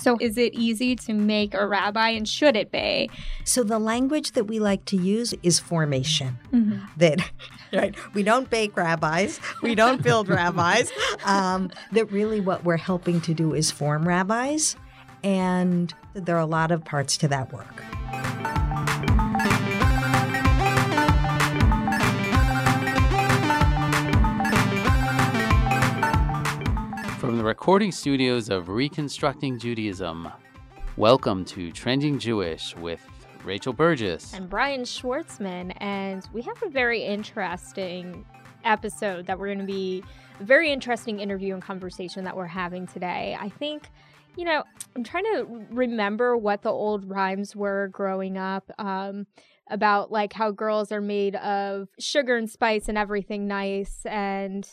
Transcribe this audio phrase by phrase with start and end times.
[0.00, 3.10] So, is it easy to make a rabbi and should it be?
[3.44, 6.38] So, the language that we like to use is formation.
[6.52, 6.78] Mm-hmm.
[6.96, 7.30] That,
[7.72, 10.90] right, we don't bake rabbis, we don't build rabbis.
[11.24, 14.76] Um, that really what we're helping to do is form rabbis.
[15.22, 17.84] And there are a lot of parts to that work.
[27.30, 30.32] From the recording studios of Reconstructing Judaism,
[30.96, 33.06] welcome to Trending Jewish with
[33.44, 35.72] Rachel Burgess and Brian Schwartzman.
[35.76, 38.26] And we have a very interesting
[38.64, 40.02] episode that we're going to be,
[40.40, 43.36] a very interesting interview and conversation that we're having today.
[43.38, 43.90] I think,
[44.36, 44.64] you know,
[44.96, 48.68] I'm trying to remember what the old rhymes were growing up.
[48.76, 49.28] Um,
[49.70, 54.68] about like how girls are made of sugar and spice and everything nice and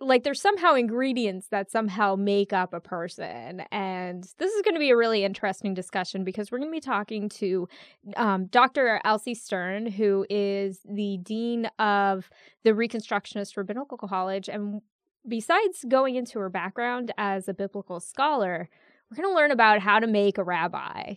[0.00, 4.80] like there's somehow ingredients that somehow make up a person and this is going to
[4.80, 7.68] be a really interesting discussion because we're going to be talking to
[8.16, 12.30] um, dr elsie stern who is the dean of
[12.64, 14.80] the reconstructionist rabbinical college and
[15.28, 18.70] besides going into her background as a biblical scholar
[19.10, 21.14] we're going to learn about how to make a rabbi.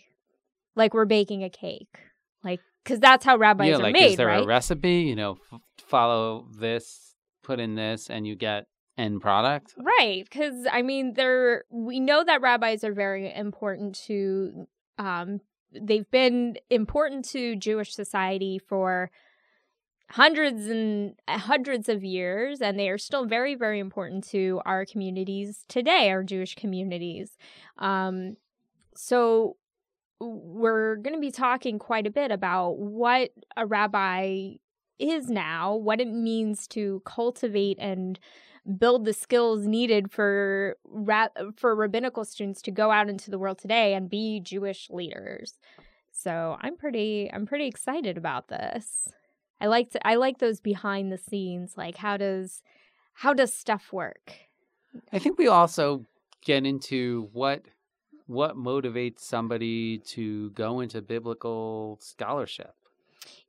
[0.75, 1.95] Like we're baking a cake.
[2.44, 4.44] Like because that's how rabbis yeah, are like, made is there right?
[4.44, 5.02] a recipe?
[5.02, 8.66] You know f- follow this put in this and you get
[8.98, 9.74] end product?
[9.78, 15.42] Right because i mean they're we know that rabbis are very important to um
[15.72, 19.10] they've been important to jewish society for
[20.12, 25.66] hundreds and hundreds of years and they are still very very important to our communities
[25.68, 27.38] today our jewish communities.
[27.80, 28.38] Um
[28.96, 29.58] so
[30.20, 34.52] we're going to be talking quite a bit about what a rabbi
[35.00, 38.20] is now what it means to cultivate and
[38.78, 43.58] build the skills needed for ra- for rabbinical students to go out into the world
[43.58, 45.59] today and be Jewish leaders.
[46.12, 49.09] So I'm pretty I'm pretty excited about this.
[49.59, 52.62] I like to, I like those behind the scenes like how does
[53.13, 54.34] how does stuff work?
[55.12, 56.06] I think we also
[56.41, 57.63] get into what
[58.28, 62.73] what motivates somebody to go into biblical scholarship.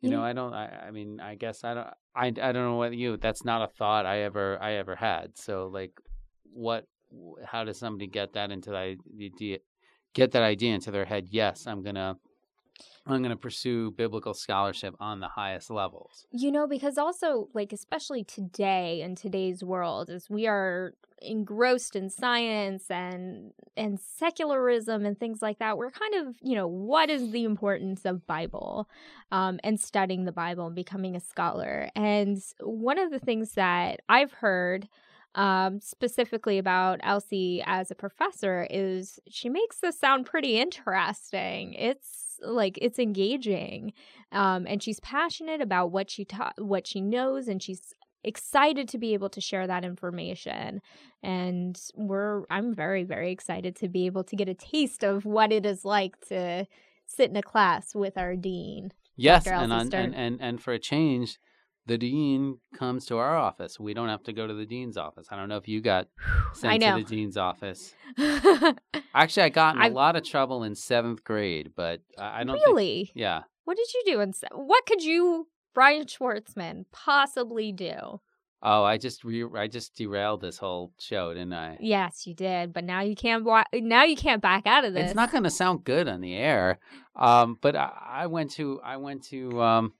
[0.00, 0.53] You know, I don't.
[0.53, 1.88] I, I mean, I guess I don't.
[2.16, 3.16] I, I don't know what you.
[3.16, 5.36] That's not a thought I ever I ever had.
[5.36, 5.92] So like,
[6.44, 6.86] what?
[7.44, 9.58] How does somebody get that into the idea?
[10.14, 11.26] Get that idea into their head?
[11.30, 12.16] Yes, I'm gonna.
[13.06, 16.26] I'm going to pursue biblical scholarship on the highest levels.
[16.31, 22.10] You know, because also, like, especially today in today's world, as we are engrossed in
[22.10, 27.31] science and and secularism and things like that, we're kind of, you know, what is
[27.31, 28.88] the importance of Bible
[29.32, 31.91] um, and studying the Bible and becoming a scholar?
[31.94, 34.88] And one of the things that I've heard
[35.34, 41.75] um, specifically about Elsie as a professor is she makes this sound pretty interesting.
[41.75, 43.93] It's like it's engaging
[44.33, 48.99] um, and she's passionate about what she taught, what she knows and she's excited to
[48.99, 50.81] be able to share that information
[51.22, 55.53] and we're i'm very very excited to be able to get a taste of what
[55.53, 56.66] it is like to
[57.06, 60.78] sit in a class with our dean yes and, on, and and and for a
[60.78, 61.39] change
[61.87, 63.78] the dean comes to our office.
[63.78, 65.27] We don't have to go to the dean's office.
[65.31, 66.09] I don't know if you got
[66.55, 67.95] sent to the dean's office.
[69.15, 73.06] Actually, I got in a lot of trouble in seventh grade, but I don't really.
[73.06, 73.43] Think, yeah.
[73.65, 74.21] What did you do?
[74.21, 78.21] In se- what could you, Brian Schwartzman, possibly do?
[78.66, 81.77] Oh, I just re- I just derailed this whole show, didn't I?
[81.81, 82.72] Yes, you did.
[82.72, 83.45] But now you can't.
[83.45, 85.06] Wa- now you can't back out of this.
[85.06, 86.78] It's not going to sound good on the air.
[87.15, 89.93] Um, but I, I went to I went to um,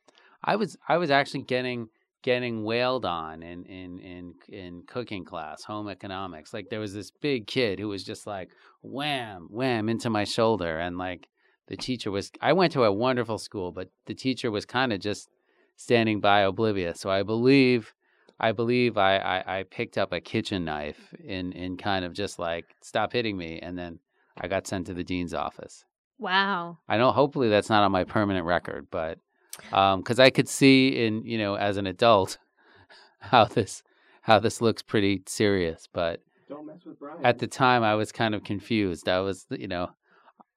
[0.45, 1.89] I was I was actually getting
[2.23, 6.53] getting wailed on in in in in cooking class, home economics.
[6.53, 8.51] Like there was this big kid who was just like
[8.83, 11.29] wham wham into my shoulder, and like
[11.69, 12.31] the teacher was.
[12.41, 15.29] I went to a wonderful school, but the teacher was kind of just
[15.77, 17.01] standing by oblivious.
[17.01, 17.95] So I believe.
[18.41, 22.41] I believe I, I, I, picked up a kitchen knife in, in kind of just
[22.41, 24.01] like stop hitting me, and then
[24.37, 25.85] I got sent to the dean's office.
[26.19, 26.79] Wow.
[26.89, 27.13] I know.
[27.13, 29.21] Hopefully, that's not on my permanent record, but
[29.57, 32.39] because um, I could see in you know as an adult
[33.21, 33.83] how this
[34.23, 37.25] how this looks pretty serious, but don't mess with Brian.
[37.25, 39.09] At the time, I was kind of confused.
[39.09, 39.91] I was you know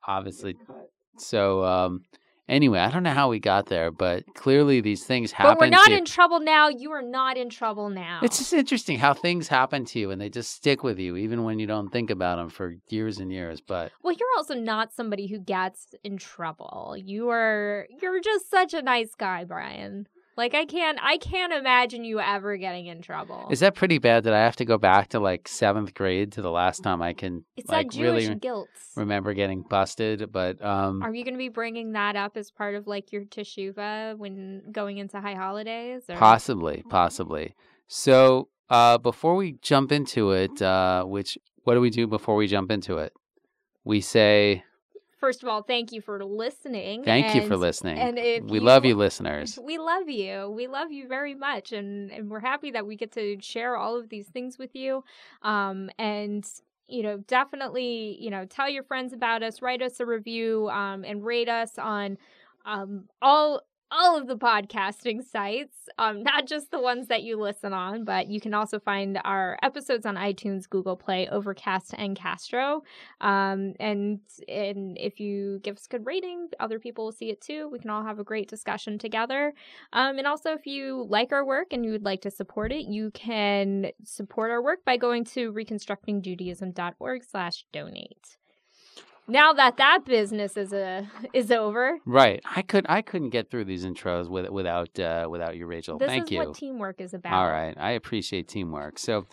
[0.08, 0.56] obviously
[1.18, 1.64] so.
[1.64, 2.04] Um,
[2.48, 5.54] anyway, I don't know how we got there, but clearly these things happen.
[5.54, 6.70] But we're not in trouble now.
[6.70, 8.20] You are not in trouble now.
[8.24, 11.44] It's just interesting how things happen to you and they just stick with you, even
[11.44, 13.62] when you don't think about them for years and years.
[13.62, 16.96] But well, you're also not somebody who gets in trouble.
[16.98, 17.88] You are.
[18.02, 20.08] You're just such a nice guy, Brian.
[20.38, 23.48] Like I can't I can't imagine you ever getting in trouble.
[23.50, 26.44] Is that pretty bad that I have to go back to like seventh grade to
[26.44, 28.70] the last time I can it's like that Jewish really guilt.
[28.96, 30.32] remember getting busted?
[30.32, 33.24] But um, Are you going to be bringing that up as part of like your
[33.24, 36.04] teshuva when going into high holidays?
[36.08, 36.16] Or?
[36.18, 37.56] possibly, possibly.
[37.88, 42.46] So uh, before we jump into it, uh, which what do we do before we
[42.46, 43.12] jump into it?
[43.84, 44.64] We say
[45.18, 47.04] First of all, thank you for listening.
[47.04, 47.98] thank you for listening.
[47.98, 49.58] And we love you, you listeners.
[49.64, 50.50] We love you.
[50.56, 53.98] We love you very much, and and we're happy that we get to share all
[53.98, 55.04] of these things with you.
[55.42, 56.46] Um, and
[56.88, 61.04] you know, definitely, you know, tell your friends about us, write us a review, um,
[61.04, 62.18] and rate us on
[62.66, 63.62] um all
[63.92, 68.28] all of the podcasting sites, um, not just the ones that you listen on, but
[68.28, 72.84] you can also find our episodes on iTunes, Google Play, Overcast, and Castro.
[73.22, 77.42] Um, and and if you give us a good rating, other people will see it
[77.42, 77.70] too.
[77.72, 79.54] We can all have a great discussion together.
[79.94, 82.86] Um, and also, if you like our work and you would like to support it,
[82.86, 88.38] you can support our work by going to reconstructingjudaism.org/donate.
[89.28, 92.42] Now that that business is a is over, Right.
[92.56, 95.98] I could I couldn't get through these intros with, without uh, without you, Rachel.
[95.98, 96.38] this Thank is you.
[96.40, 97.34] what teamwork is about.
[97.34, 97.76] All right.
[97.78, 98.98] I appreciate teamwork.
[99.00, 99.26] So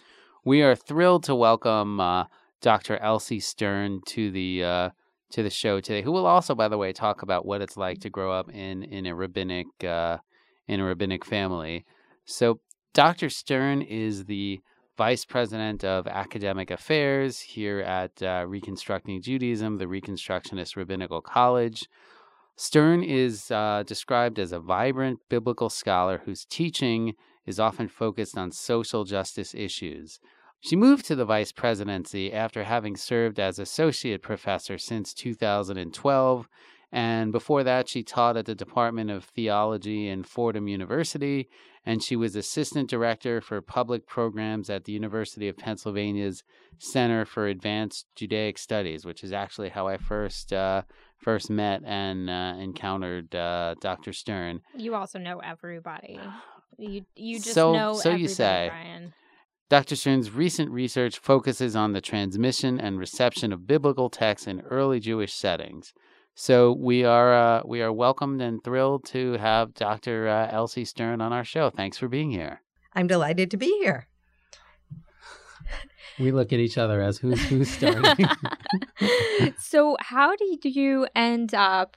[0.44, 2.24] we are thrilled to welcome uh,
[2.60, 2.96] Dr.
[2.98, 4.90] Elsie Stern to the uh,
[5.30, 8.00] to the show today, who will also, by the way, talk about what it's like
[8.00, 10.18] to grow up in in a rabbinic uh,
[10.66, 11.84] in a rabbinic family.
[12.24, 12.58] So
[12.94, 13.28] Dr.
[13.30, 14.60] Stern is the
[14.96, 21.88] Vice President of Academic Affairs here at uh, Reconstructing Judaism, the Reconstructionist Rabbinical College.
[22.54, 27.14] Stern is uh, described as a vibrant biblical scholar whose teaching
[27.44, 30.20] is often focused on social justice issues.
[30.60, 36.48] She moved to the vice presidency after having served as associate professor since 2012,
[36.94, 41.48] and before that, she taught at the Department of Theology in Fordham University,
[41.84, 46.44] and she was assistant director for public programs at the University of Pennsylvania's
[46.78, 50.82] Center for Advanced Judaic Studies, which is actually how I first uh,
[51.18, 54.12] first met and uh, encountered uh, Dr.
[54.12, 54.60] Stern.
[54.76, 56.20] You also know everybody.
[56.78, 58.68] You you just So- know so you say.
[58.70, 59.14] Brian.
[59.70, 59.96] Dr.
[59.96, 65.32] Stern's recent research focuses on the transmission and reception of biblical texts in early Jewish
[65.32, 65.92] settings.
[66.34, 70.28] So we are uh, we are welcomed and thrilled to have Dr.
[70.28, 71.70] Uh, Elsie Stern on our show.
[71.70, 72.60] Thanks for being here.
[72.92, 74.08] I'm delighted to be here.
[76.18, 78.26] We look at each other as who's who's starting.
[79.58, 81.96] so, how did you end up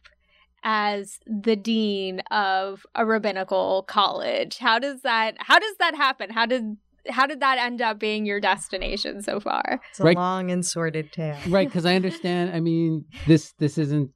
[0.64, 4.58] as the dean of a rabbinical college?
[4.58, 6.30] How does that how does that happen?
[6.30, 6.78] How did
[7.10, 9.82] how did that end up being your destination so far?
[9.92, 10.18] It's a Right.
[10.18, 11.38] long and sordid tale.
[11.50, 12.56] right, because I understand.
[12.56, 14.12] I mean, this this isn't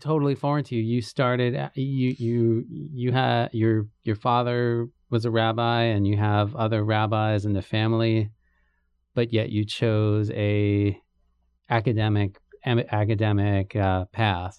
[0.00, 0.82] totally foreign to you.
[0.82, 6.16] You started uh, you you you had your your father was a rabbi, and you
[6.16, 8.30] have other rabbis in the family,
[9.14, 10.98] but yet you chose a
[11.68, 14.58] academic am- academic uh, path,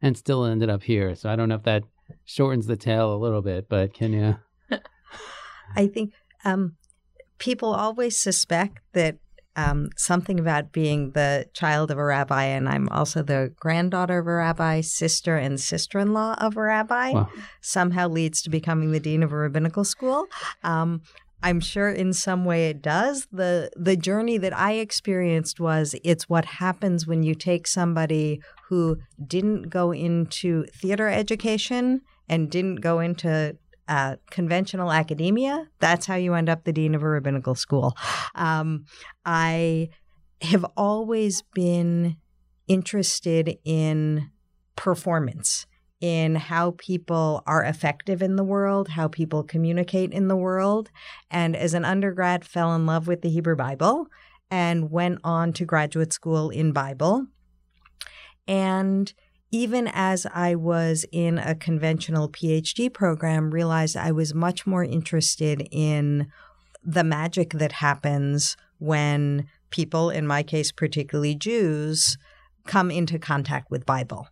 [0.00, 1.14] and still ended up here.
[1.14, 1.84] So I don't know if that
[2.24, 4.36] shortens the tale a little bit, but can you?
[5.76, 6.12] I think
[6.44, 6.76] um,
[7.38, 9.16] people always suspect that
[9.56, 14.26] um, something about being the child of a rabbi, and I'm also the granddaughter of
[14.26, 17.28] a rabbi, sister and sister in law of a rabbi, Wow.
[17.60, 20.26] somehow leads to becoming the dean of a rabbinical school.
[20.62, 21.02] Um,
[21.44, 23.26] I'm sure in some way it does.
[23.32, 28.98] The the journey that I experienced was it's what happens when you take somebody who
[29.26, 33.56] didn't go into theater education and didn't go into
[33.88, 35.68] uh, conventional academia.
[35.78, 37.96] That's how you end up the dean of a rabbinical school.
[38.34, 38.84] Um,
[39.24, 39.90] I
[40.40, 42.16] have always been
[42.68, 44.30] interested in
[44.76, 45.66] performance
[46.00, 50.90] in how people are effective in the world, how people communicate in the world.
[51.30, 54.08] And as an undergrad, fell in love with the Hebrew Bible
[54.50, 57.26] and went on to graduate school in Bible.
[58.48, 59.12] And
[59.52, 65.68] even as I was in a conventional PhD program, realized I was much more interested
[65.70, 66.32] in
[66.82, 72.16] the magic that happens when people, in my case, particularly Jews,
[72.66, 74.26] come into contact with Bible.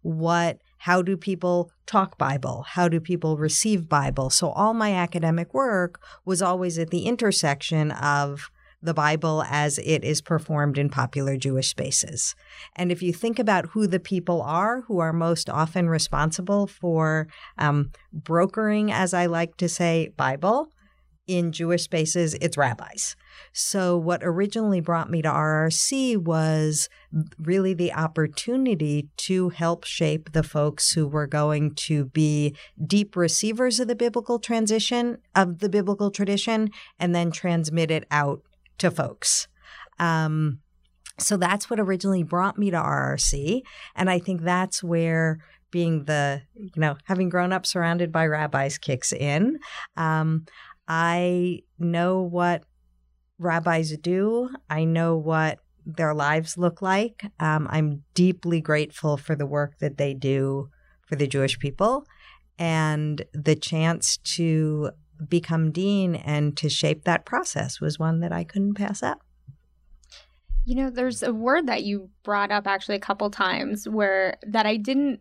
[0.00, 2.64] What how do people talk Bible?
[2.66, 4.30] How do people receive Bible?
[4.30, 8.50] So all my academic work was always at the intersection of
[8.82, 12.34] the Bible as it is performed in popular Jewish spaces.
[12.76, 17.28] And if you think about who the people are who are most often responsible for
[17.58, 20.68] um, brokering, as I like to say, Bible,
[21.26, 23.14] in Jewish spaces, it's rabbis.
[23.52, 26.88] So, what originally brought me to RRC was
[27.38, 33.78] really the opportunity to help shape the folks who were going to be deep receivers
[33.78, 38.42] of the biblical transition, of the biblical tradition, and then transmit it out
[38.78, 39.48] to folks.
[39.98, 40.60] Um,
[41.18, 43.62] so, that's what originally brought me to RRC.
[43.94, 45.38] And I think that's where
[45.70, 49.58] being the, you know, having grown up surrounded by rabbis kicks in.
[49.96, 50.46] Um,
[50.86, 52.64] I know what
[53.38, 57.24] rabbis do, I know what their lives look like.
[57.40, 60.70] Um, I'm deeply grateful for the work that they do
[61.06, 62.06] for the Jewish people
[62.58, 64.90] and the chance to
[65.28, 69.20] become dean and to shape that process was one that I couldn't pass up.
[70.64, 74.66] You know, there's a word that you brought up actually a couple times where that
[74.66, 75.20] I didn't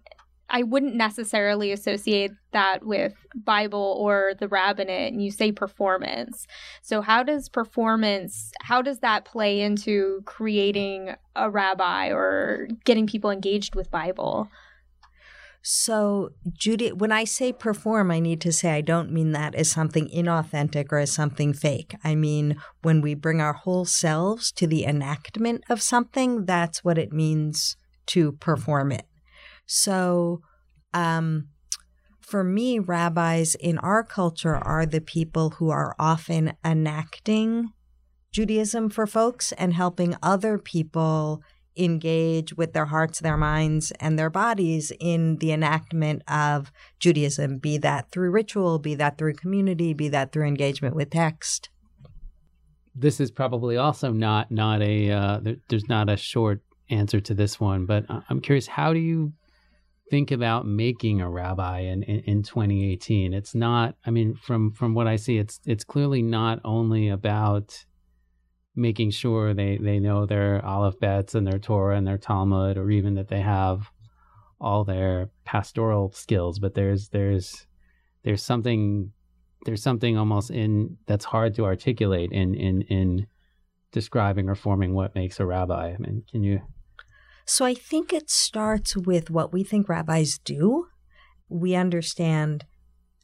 [0.54, 6.46] I wouldn't necessarily associate that with Bible or the rabbinate and you say performance.
[6.82, 13.32] So how does performance how does that play into creating a rabbi or getting people
[13.32, 14.50] engaged with Bible?
[15.64, 19.70] So, Judy, when I say perform, I need to say I don't mean that as
[19.70, 21.96] something inauthentic or as something fake.
[22.04, 26.98] I mean, when we bring our whole selves to the enactment of something, that's what
[26.98, 27.78] it means
[28.08, 29.06] to perform it.
[29.68, 30.42] So,
[30.94, 31.50] um,
[32.20, 37.72] for me, rabbis in our culture are the people who are often enacting
[38.32, 41.44] Judaism for folks and helping other people
[41.78, 47.78] engage with their hearts, their minds, and their bodies in the enactment of Judaism, be
[47.80, 51.70] that through ritual, be that through community, be that through engagement with text.
[52.94, 57.34] This is probably also not not a uh, there, there's not a short answer to
[57.34, 59.34] this one, but I'm curious how do you
[60.12, 64.94] think about making a rabbi in, in, in 2018 it's not i mean from from
[64.94, 67.86] what i see it's it's clearly not only about
[68.76, 72.90] making sure they they know their aleph bets and their torah and their talmud or
[72.90, 73.92] even that they have
[74.60, 76.60] all their pastoral skills.
[76.60, 77.66] But there's there's
[78.24, 79.12] there's something
[79.66, 83.28] there's something almost in that's hard to articulate in in in
[83.92, 85.94] describing or forming what makes a rabbi.
[85.94, 86.62] I mean can you?
[87.46, 90.88] So I think it starts with what we think rabbis do.
[91.50, 92.66] We understand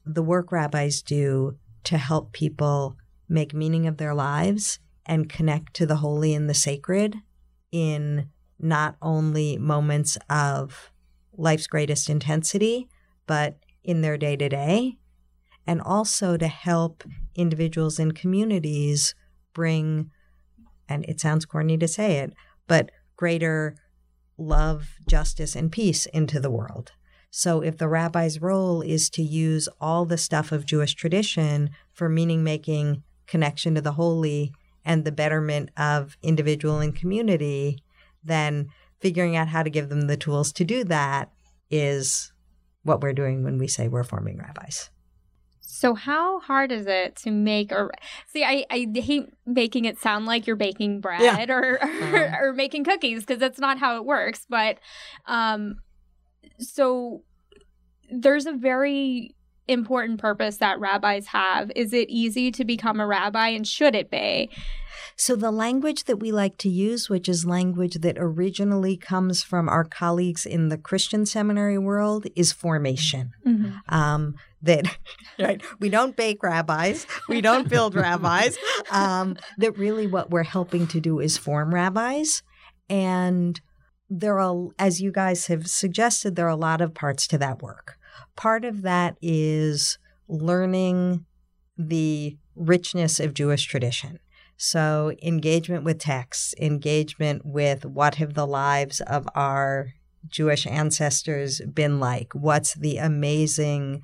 [0.06, 2.98] the work rabbis do to help people
[3.30, 7.16] make meaning of their lives and connect to the holy and the sacred
[7.72, 10.92] in not only moments of
[11.36, 12.88] life's greatest intensity,
[13.26, 14.98] but in their day to day,
[15.66, 17.04] and also to help
[17.36, 19.16] individuals and communities
[19.54, 20.12] bring,
[20.90, 22.34] and it sounds corny to say it,
[22.68, 23.76] but greater
[24.38, 26.92] love, justice, and peace into the world.
[27.30, 32.08] So, if the rabbi's role is to use all the stuff of Jewish tradition for
[32.08, 34.54] meaning making, connection to the holy,
[34.88, 37.78] and the betterment of individual and community,
[38.24, 41.30] then figuring out how to give them the tools to do that
[41.70, 42.32] is
[42.84, 44.90] what we're doing when we say we're forming rabbis.
[45.60, 47.92] So how hard is it to make or
[48.28, 48.44] see?
[48.44, 51.46] I, I hate making it sound like you're baking bread yeah.
[51.54, 52.38] or or, uh-huh.
[52.42, 54.48] or, making cookies because that's not how it works.
[54.50, 54.80] But
[55.28, 55.76] um,
[56.60, 57.24] so
[58.10, 59.36] there's a very
[59.68, 61.72] important purpose that rabbis have.
[61.76, 64.50] Is it easy to become a rabbi, and should it be?
[65.16, 69.68] So, the language that we like to use, which is language that originally comes from
[69.68, 73.32] our colleagues in the Christian seminary world, is formation.
[73.46, 73.94] Mm-hmm.
[73.94, 74.98] Um, that
[75.40, 78.58] right we don't bake rabbis we don't build rabbis
[78.92, 82.42] um, that really what we're helping to do is form rabbis
[82.90, 83.62] and
[84.10, 87.62] there are as you guys have suggested there are a lot of parts to that
[87.62, 87.97] work
[88.38, 89.98] part of that is
[90.30, 91.26] learning
[91.78, 94.20] the richness of jewish tradition
[94.58, 99.94] so, engagement with texts, engagement with what have the lives of our
[100.28, 102.34] Jewish ancestors been like?
[102.34, 104.02] What's the amazing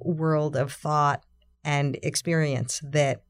[0.00, 1.24] world of thought
[1.64, 3.22] and experience that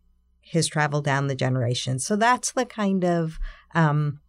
[0.52, 2.06] has traveled down the generations?
[2.06, 3.38] So, that's the kind of
[3.74, 4.20] um,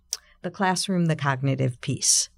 [0.41, 2.29] the classroom, the cognitive piece.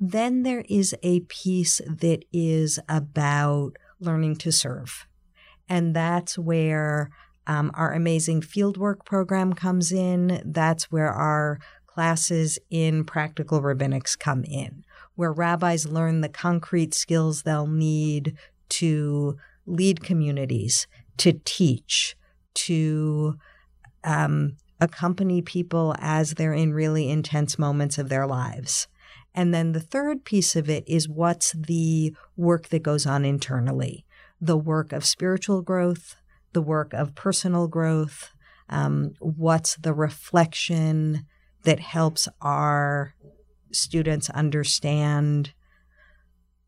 [0.00, 5.06] Then there is a piece that is about learning to serve.
[5.68, 7.10] And that's where
[7.46, 10.42] um, our amazing fieldwork program comes in.
[10.44, 14.84] That's where our classes in practical rabbinics come in,
[15.16, 18.36] where rabbis learn the concrete skills they'll need
[18.70, 20.86] to lead communities,
[21.18, 22.16] to teach,
[22.54, 23.34] to
[24.04, 28.88] um, accompany people as they're in really intense moments of their lives.
[29.34, 34.04] And then the third piece of it is what's the work that goes on internally
[34.40, 36.16] the work of spiritual growth,
[36.54, 38.30] the work of personal growth?
[38.68, 41.26] Um, what's the reflection
[41.64, 43.14] that helps our
[43.70, 45.52] students understand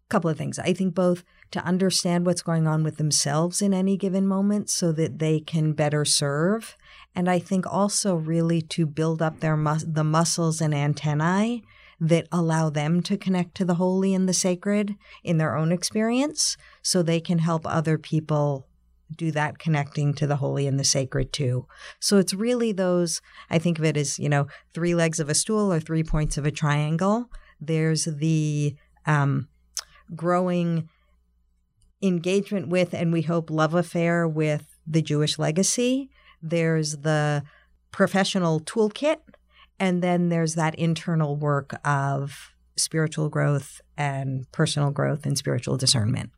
[0.07, 0.59] a couple of things?
[0.59, 4.91] I think both to understand what's going on with themselves in any given moment so
[4.93, 6.77] that they can better serve.
[7.15, 11.63] And I think also really to build up their mus- the muscles and antennae
[12.03, 16.57] that allow them to connect to the holy and the sacred in their own experience
[16.83, 18.67] so they can help other people
[19.17, 21.65] do that connecting to the holy and the sacred too.
[22.01, 25.35] So it's really those, I think of it as, you know, three legs of a
[25.35, 27.31] stool or three points of a triangle.
[27.61, 28.75] There's the
[29.07, 29.47] um,
[30.17, 30.89] growing
[32.03, 36.11] engagement with, and we hope love affair with the Jewish legacy.
[36.43, 37.45] There's the
[37.93, 39.19] professional toolkit.
[39.83, 46.31] And then there's that internal work of spiritual growth and personal growth and spiritual discernment.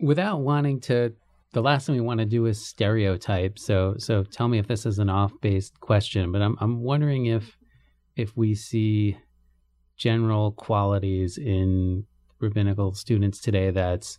[0.00, 1.12] Without wanting to
[1.52, 3.56] the last thing we want to do is stereotype.
[3.56, 7.26] So so tell me if this is an off base question, but I'm I'm wondering
[7.26, 7.56] if
[8.16, 9.16] if we see
[9.96, 12.04] general qualities in
[12.40, 14.18] rabbinical students today that's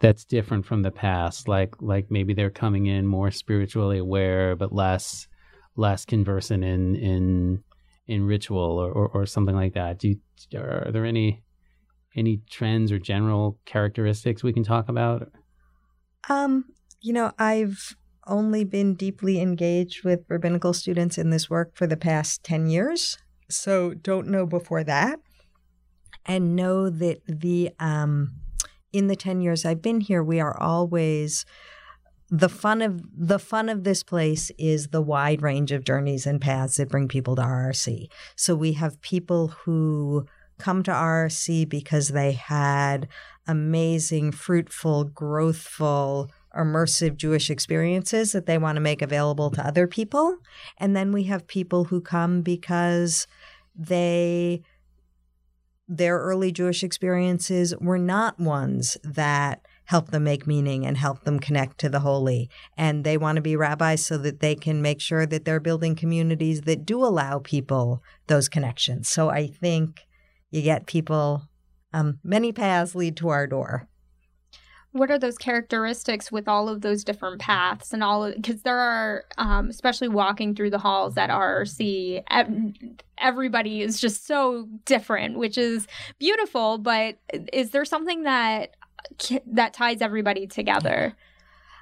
[0.00, 4.70] that's different from the past like like maybe they're coming in more spiritually aware but
[4.70, 5.26] less
[5.76, 7.64] less conversant in in
[8.06, 11.42] in ritual or, or, or something like that do you, are there any
[12.16, 15.32] any trends or general characteristics we can talk about
[16.28, 16.64] um
[17.04, 21.98] you know, I've only been deeply engaged with rabbinical students in this work for the
[21.98, 23.18] past 10 years.
[23.50, 25.20] So don't know before that.
[26.24, 28.36] And know that the um,
[28.90, 31.44] in the 10 years I've been here, we are always
[32.36, 36.40] the fun of the fun of this place is the wide range of journeys and
[36.40, 38.08] paths that bring people to RRC.
[38.34, 40.26] So we have people who
[40.58, 43.06] come to RRC because they had
[43.46, 50.38] amazing, fruitful, growthful immersive Jewish experiences that they want to make available to other people.
[50.78, 53.28] And then we have people who come because
[53.76, 54.62] they
[55.86, 61.38] their early Jewish experiences were not ones that help them make meaning and help them
[61.38, 62.48] connect to the holy.
[62.76, 65.94] And they want to be rabbis so that they can make sure that they're building
[65.94, 69.08] communities that do allow people those connections.
[69.08, 70.06] So I think
[70.50, 71.42] you get people,
[71.92, 73.88] um, many paths lead to our door
[74.94, 79.24] what are those characteristics with all of those different paths and all because there are
[79.38, 82.22] um, especially walking through the halls at rrc
[83.18, 85.88] everybody is just so different which is
[86.20, 87.16] beautiful but
[87.52, 88.70] is there something that
[89.46, 91.14] that ties everybody together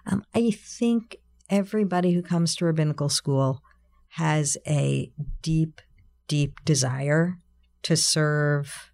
[0.06, 1.16] um, i think
[1.50, 3.62] everybody who comes to rabbinical school
[4.08, 5.10] has a
[5.42, 5.80] deep
[6.28, 7.38] deep desire
[7.82, 8.92] to serve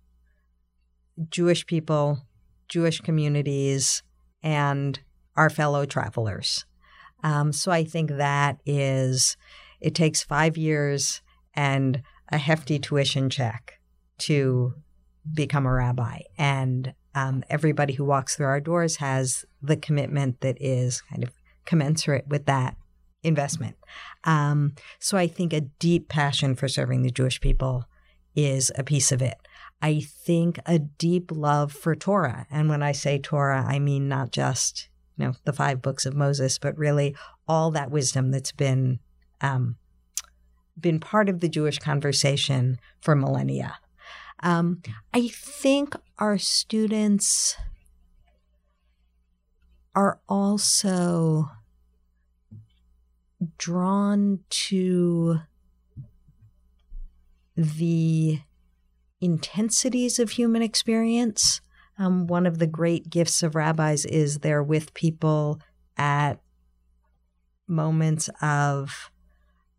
[1.30, 2.22] jewish people
[2.68, 4.02] jewish communities
[4.42, 5.00] and
[5.36, 6.64] our fellow travelers.
[7.24, 9.36] Um, so I think that is,
[9.80, 11.22] it takes five years
[11.54, 13.80] and a hefty tuition check
[14.18, 14.74] to
[15.32, 16.20] become a rabbi.
[16.36, 21.32] And um, everybody who walks through our doors has the commitment that is kind of
[21.64, 22.76] commensurate with that
[23.24, 23.76] investment.
[24.24, 27.86] Um, so I think a deep passion for serving the Jewish people
[28.36, 29.36] is a piece of it.
[29.82, 32.46] I think a deep love for Torah.
[32.50, 36.14] And when I say Torah, I mean not just, you know, the five books of
[36.14, 37.16] Moses, but really
[37.48, 39.00] all that wisdom that's been
[39.40, 39.76] um,
[40.80, 43.78] been part of the Jewish conversation for millennia.
[44.40, 47.56] Um, I think our students
[49.94, 51.50] are also
[53.56, 55.40] drawn to
[57.56, 58.40] the
[59.20, 61.60] intensities of human experience.
[61.98, 65.60] Um, one of the great gifts of rabbis is they're with people
[65.96, 66.40] at
[67.66, 69.10] moments of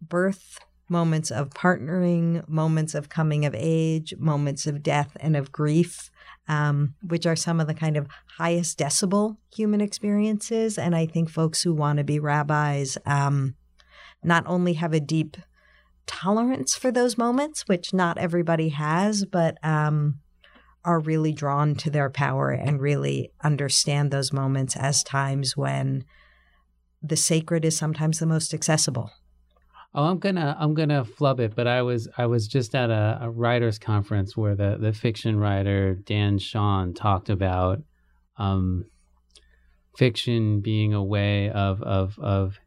[0.01, 6.09] birth, moments of partnering, moments of coming of age, moments of death and of grief,
[6.47, 10.77] um, which are some of the kind of highest decibel human experiences.
[10.77, 13.55] And I think folks who want to be rabbis um,
[14.23, 15.37] not only have a deep
[16.07, 20.19] tolerance for those moments, which not everybody has, but um,
[20.83, 26.03] are really drawn to their power and really understand those moments as times when
[27.01, 29.11] the sacred is sometimes the most accessible.
[29.93, 33.19] Oh, I'm gonna I'm gonna flub it, but I was I was just at a,
[33.21, 37.81] a writers conference where the the fiction writer Dan Sean talked about
[38.37, 38.85] um,
[39.97, 42.59] fiction being a way of of of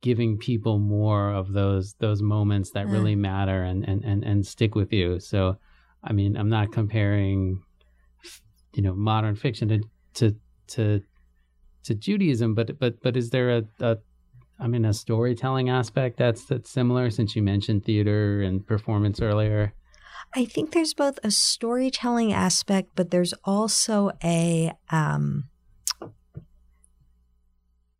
[0.00, 4.74] giving people more of those those moments that really matter and, and and and stick
[4.74, 5.18] with you.
[5.20, 5.58] So
[6.04, 7.60] i mean i'm not comparing
[8.72, 9.80] you know modern fiction to
[10.14, 10.36] to
[10.68, 11.02] to
[11.84, 13.98] to Judaism, but but but is there a, a
[14.60, 19.74] I mean a storytelling aspect that's that's similar since you mentioned theater and performance earlier?
[20.34, 25.48] I think there's both a storytelling aspect, but there's also a um,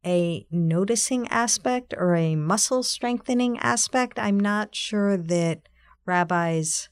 [0.04, 4.18] a noticing aspect or a muscle strengthening aspect.
[4.18, 5.68] I'm not sure that
[6.06, 6.88] rabbis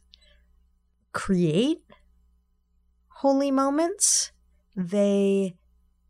[1.12, 1.82] create
[3.08, 4.32] holy moments.
[4.74, 5.56] They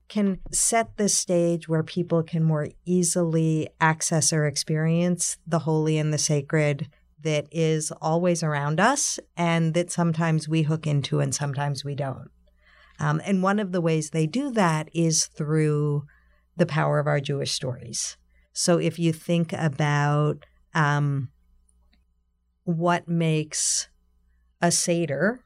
[0.08, 6.12] can set the stage where people can more easily access or experience the holy and
[6.12, 6.88] the sacred
[7.22, 12.30] that is always around us and that sometimes we hook into and sometimes we don't.
[12.98, 16.04] Um, and one of the ways they do that is through
[16.56, 18.16] the power of our Jewish stories.
[18.52, 21.28] So if you think about um,
[22.64, 23.88] what makes
[24.62, 25.40] a Seder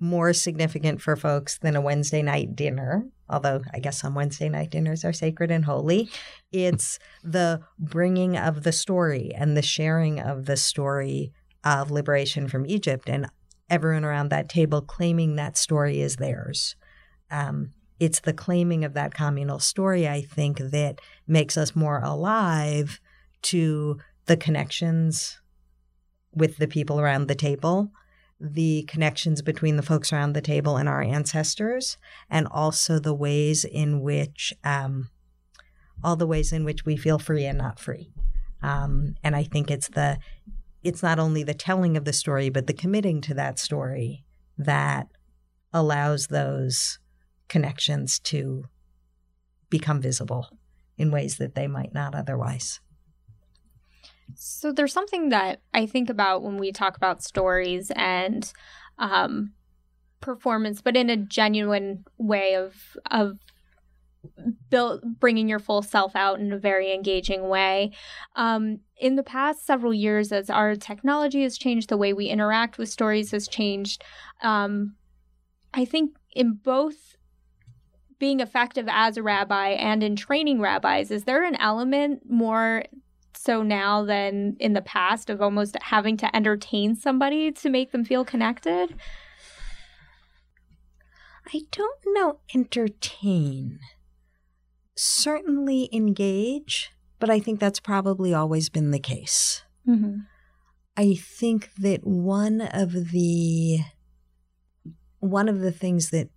[0.00, 4.70] more significant for folks than a Wednesday night dinner, although I guess some Wednesday night
[4.70, 6.10] dinners are sacred and holy.
[6.52, 12.66] It's the bringing of the story and the sharing of the story of liberation from
[12.66, 13.28] Egypt and
[13.70, 16.76] everyone around that table claiming that story is theirs.
[17.30, 23.00] Um, it's the claiming of that communal story, I think, that makes us more alive
[23.42, 25.40] to the connections
[26.34, 27.92] with the people around the table
[28.52, 31.96] the connections between the folks around the table and our ancestors,
[32.28, 35.08] and also the ways in which um,
[36.02, 38.12] all the ways in which we feel free and not free.
[38.62, 40.18] Um, and I think it's the
[40.82, 44.24] it's not only the telling of the story, but the committing to that story
[44.58, 45.08] that
[45.72, 46.98] allows those
[47.48, 48.64] connections to
[49.70, 50.50] become visible
[50.98, 52.80] in ways that they might not otherwise.
[54.34, 58.50] So there's something that I think about when we talk about stories and
[58.98, 59.52] um,
[60.20, 63.38] performance, but in a genuine way of of
[64.70, 67.92] build, bringing your full self out in a very engaging way.
[68.36, 72.78] Um, in the past several years, as our technology has changed, the way we interact
[72.78, 74.02] with stories has changed.
[74.42, 74.96] Um,
[75.72, 77.16] I think in both
[78.18, 82.84] being effective as a rabbi and in training rabbis, is there an element more
[83.44, 88.04] so now than in the past of almost having to entertain somebody to make them
[88.04, 88.94] feel connected?
[91.52, 93.80] I don't know, entertain.
[94.96, 99.62] Certainly engage, but I think that's probably always been the case.
[99.86, 100.20] Mm-hmm.
[100.96, 103.80] I think that one of the
[105.18, 106.28] one of the things that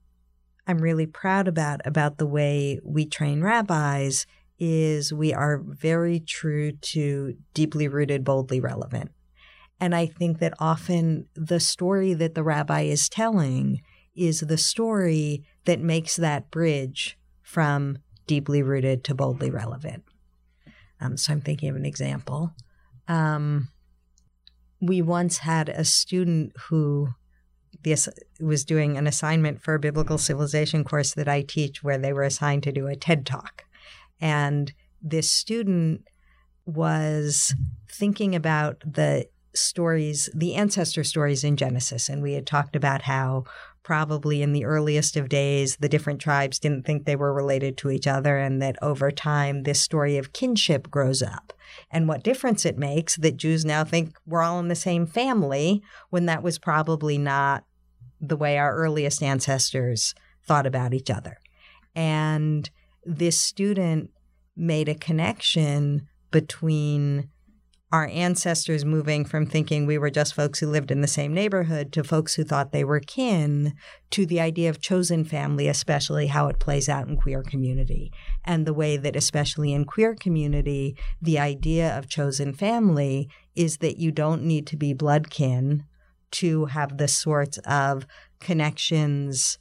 [0.65, 4.25] I'm really proud about about the way we train rabbis
[4.59, 9.11] is we are very true to deeply rooted, boldly relevant.
[9.79, 13.81] And I think that often the story that the rabbi is telling
[14.15, 20.03] is the story that makes that bridge from deeply rooted to boldly relevant.
[20.99, 22.53] Um, so I'm thinking of an example.
[23.07, 23.69] Um,
[24.81, 27.09] we once had a student who
[27.83, 32.11] this was doing an assignment for a biblical civilization course that I teach where they
[32.11, 33.63] were assigned to do a TED talk.
[34.19, 36.06] And this student
[36.65, 37.56] was
[37.89, 42.10] thinking about the stories, the ancestor stories in Genesis.
[42.10, 43.45] And we had talked about how
[43.84, 47.89] probably in the earliest of days, the different tribes didn't think they were related to
[47.89, 51.53] each other, and that over time, this story of kinship grows up.
[51.89, 55.82] And what difference it makes that Jews now think we're all in the same family
[56.10, 57.63] when that was probably not
[58.19, 60.13] the way our earliest ancestors
[60.45, 61.38] thought about each other.
[61.95, 62.69] And
[63.07, 64.11] this student
[64.55, 67.29] made a connection between
[67.89, 71.93] our ancestors moving from thinking we were just folks who lived in the same neighborhood
[71.93, 73.73] to folks who thought they were kin
[74.11, 78.11] to the idea of chosen family, especially how it plays out in queer community.
[78.43, 83.97] And the way that, especially in queer community, the idea of chosen family is that
[83.97, 85.85] you don't need to be blood kin
[86.31, 88.05] to have the sorts of
[88.41, 89.59] connections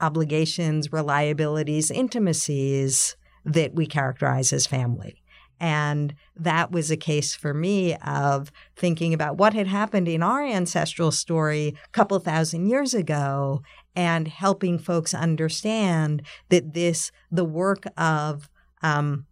[0.00, 5.22] obligations, reliabilities, intimacies that we characterize as family.
[5.58, 10.44] And that was a case for me of thinking about what had happened in our
[10.44, 13.62] ancestral story a couple thousand years ago
[13.94, 18.50] and helping folks understand that this, the work of
[18.82, 19.24] um,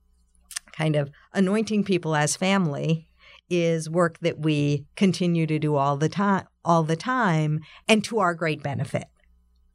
[0.73, 3.07] kind of anointing people as family,
[3.51, 8.19] is work that we continue to do all the time, all the time, and to
[8.19, 9.05] our great benefit.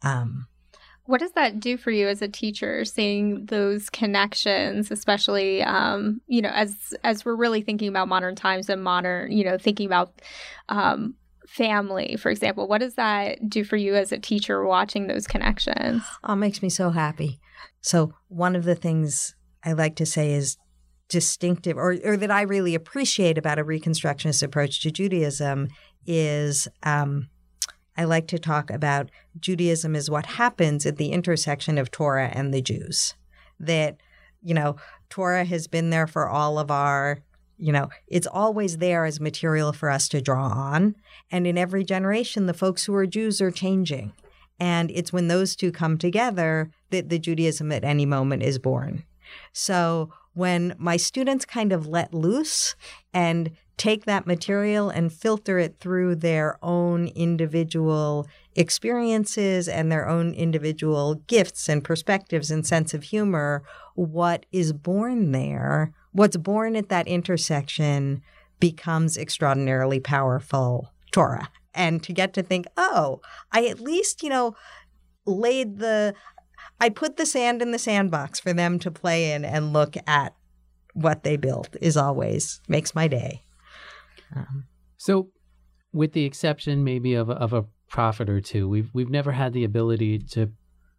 [0.02, 0.47] Um,
[1.10, 6.39] what does that do for you as a teacher, seeing those connections, especially, um, you
[6.39, 10.22] know, as as we're really thinking about modern times and modern, you know, thinking about
[10.69, 11.15] um,
[11.48, 12.67] family, for example?
[12.67, 16.04] What does that do for you as a teacher watching those connections?
[16.24, 17.39] Oh, it makes me so happy.
[17.82, 19.34] So, one of the things
[19.65, 20.58] I like to say is
[21.10, 25.69] distinctive or, or that I really appreciate about a Reconstructionist approach to Judaism
[26.06, 27.30] is um,
[28.00, 32.54] I like to talk about Judaism is what happens at the intersection of Torah and
[32.54, 33.14] the Jews.
[33.60, 33.98] That,
[34.42, 34.78] you know,
[35.10, 37.20] Torah has been there for all of our,
[37.58, 40.96] you know, it's always there as material for us to draw on.
[41.30, 44.14] And in every generation, the folks who are Jews are changing.
[44.62, 49.04] And it's when those two come together that the Judaism at any moment is born.
[49.52, 52.78] So when my students kind of let loose
[53.14, 60.34] and take that material and filter it through their own individual experiences and their own
[60.34, 63.63] individual gifts and perspectives and sense of humor,
[63.96, 68.22] what is born there, what's born at that intersection
[68.60, 71.50] becomes extraordinarily powerful Torah.
[71.74, 73.22] And to get to think, oh,
[73.54, 74.56] I at least, you know,
[75.26, 76.13] laid the
[76.82, 80.36] I put the sand in the sandbox for them to play in and look at
[80.94, 83.44] what they built is always makes my day.
[84.36, 84.65] Um,
[84.98, 85.30] so,
[85.92, 89.54] with the exception maybe of a, of a prophet or two, we've we've never had
[89.54, 90.52] the ability to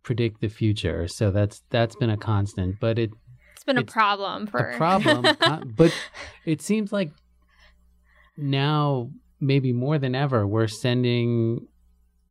[0.03, 1.07] predict the future.
[1.09, 3.11] So that's that's been a constant, but it
[3.55, 5.27] it's been it's a problem for a problem.
[5.77, 5.95] but
[6.45, 7.11] it seems like
[8.37, 11.67] now maybe more than ever we're sending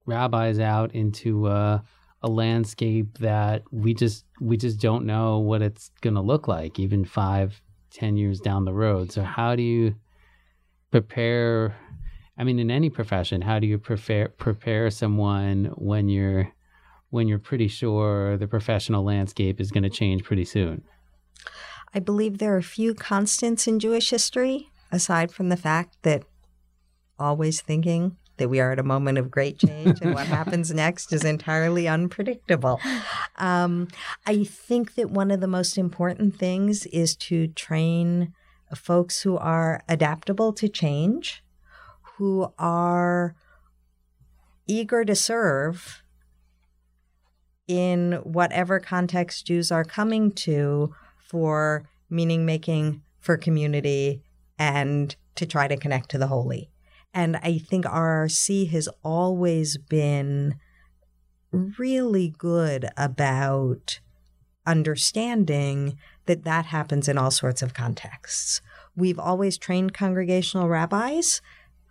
[0.06, 1.84] rabbis out into a,
[2.24, 6.80] a landscape that we just we just don't know what it's going to look like
[6.80, 9.94] even five ten years down the road so how do you
[10.92, 11.76] prepare
[12.38, 16.52] i mean in any profession how do you prepare prepare someone when you're
[17.10, 20.84] when you're pretty sure the professional landscape is going to change pretty soon
[21.94, 26.24] i believe there are a few constants in jewish history aside from the fact that
[27.20, 31.14] always thinking that we are at a moment of great change and what happens next
[31.14, 32.80] is entirely unpredictable.
[33.36, 33.90] Um,
[34.26, 38.34] I think that one of the most important things is to train
[38.76, 41.44] folks who are adaptable to change,
[42.18, 43.36] who are
[44.68, 46.04] eager to serve
[47.68, 54.22] in whatever context Jews are coming to for meaning making for community
[54.58, 56.70] and to try to connect to the holy.
[57.14, 60.56] And I think RRC has always been
[61.52, 64.00] really good about
[64.66, 65.98] understanding
[66.30, 68.62] that that happens in all sorts of contexts.
[68.96, 71.42] We've always trained congregational rabbis,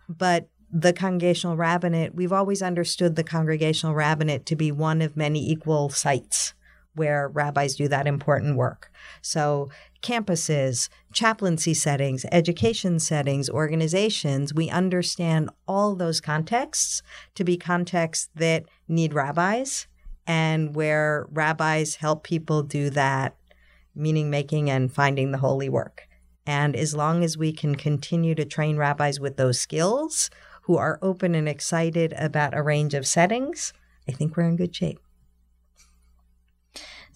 [0.07, 5.45] but the congregational rabbinate, we've always understood the congregational rabbinate to be one of many
[5.45, 6.53] equal sites
[6.95, 8.89] where rabbis do that important work.
[9.21, 9.69] So,
[10.01, 17.01] campuses, chaplaincy settings, education settings, organizations, we understand all those contexts
[17.35, 19.87] to be contexts that need rabbis
[20.25, 23.35] and where rabbis help people do that
[23.99, 26.07] meaning making and finding the holy work.
[26.45, 30.29] And as long as we can continue to train rabbis with those skills
[30.63, 33.73] who are open and excited about a range of settings,
[34.07, 34.99] I think we're in good shape.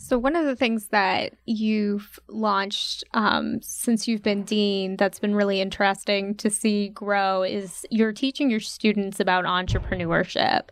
[0.03, 5.33] So, one of the things that you've launched um, since you've been dean that's been
[5.33, 10.63] really interesting to see grow is you're teaching your students about entrepreneurship.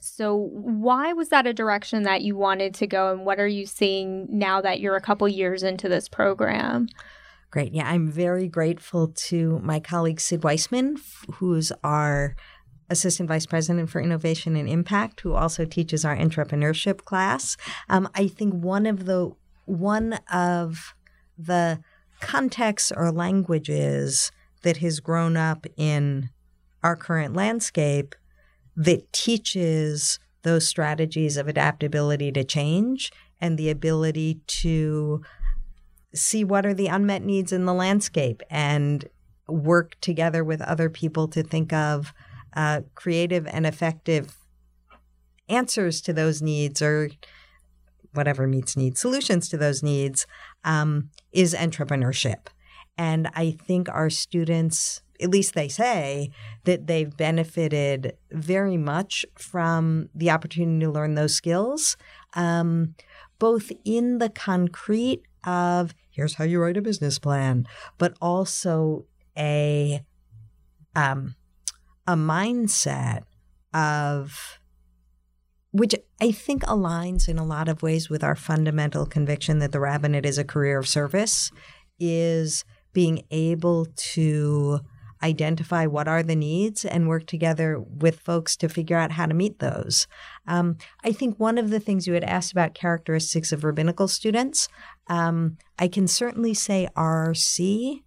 [0.00, 3.66] So, why was that a direction that you wanted to go, and what are you
[3.66, 6.88] seeing now that you're a couple years into this program?
[7.50, 7.74] Great.
[7.74, 10.96] Yeah, I'm very grateful to my colleague Cyd Weissman,
[11.34, 12.36] who's our
[12.90, 17.56] Assistant Vice President for Innovation and Impact, who also teaches our entrepreneurship class.
[17.88, 19.32] Um, I think one of the
[19.66, 20.94] one of
[21.36, 21.80] the
[22.20, 26.30] contexts or languages that has grown up in
[26.82, 28.14] our current landscape
[28.76, 35.22] that teaches those strategies of adaptability to change and the ability to
[36.14, 39.08] see what are the unmet needs in the landscape and
[39.46, 42.12] work together with other people to think of
[42.58, 44.36] uh, creative and effective
[45.48, 47.08] answers to those needs or
[48.14, 50.26] whatever meets needs, solutions to those needs
[50.64, 52.48] um, is entrepreneurship.
[52.98, 56.30] And I think our students at least they say
[56.64, 61.96] that they've benefited very much from the opportunity to learn those skills,
[62.34, 62.94] um,
[63.40, 67.66] both in the concrete of here's how you write a business plan,
[67.98, 70.02] but also a
[70.94, 71.34] um,
[72.08, 73.22] a mindset
[73.74, 74.58] of
[75.72, 79.78] which I think aligns in a lot of ways with our fundamental conviction that the
[79.78, 81.52] rabbinate is a career of service,
[82.00, 84.80] is being able to
[85.22, 89.34] identify what are the needs and work together with folks to figure out how to
[89.34, 90.06] meet those.
[90.46, 94.68] Um, I think one of the things you had asked about characteristics of rabbinical students,
[95.08, 98.02] um, I can certainly say RRC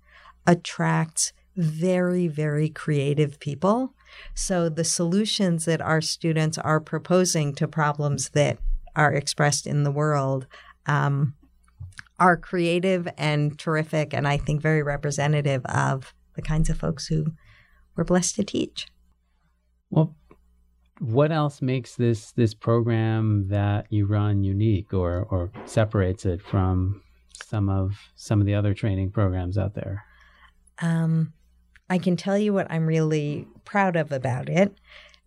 [0.47, 3.93] attracts very, very creative people.
[4.33, 8.57] So the solutions that our students are proposing to problems that
[8.95, 10.47] are expressed in the world
[10.85, 11.35] um,
[12.19, 17.33] are creative and terrific, and I think very representative of the kinds of folks who
[17.95, 18.87] we're blessed to teach.
[19.89, 20.15] Well,
[20.99, 27.01] what else makes this this program that you run unique or or separates it from
[27.43, 30.05] some of some of the other training programs out there?
[30.79, 31.33] Um,
[31.91, 34.73] I can tell you what I'm really proud of about it.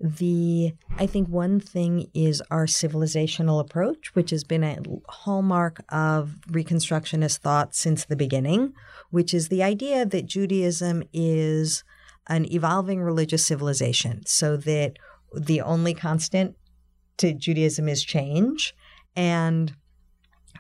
[0.01, 6.37] The I think one thing is our civilizational approach, which has been a hallmark of
[6.49, 8.73] Reconstructionist thought since the beginning,
[9.11, 11.85] which is the idea that Judaism is
[12.29, 14.95] an evolving religious civilization, so that
[15.35, 16.57] the only constant
[17.19, 18.75] to Judaism is change,
[19.15, 19.75] and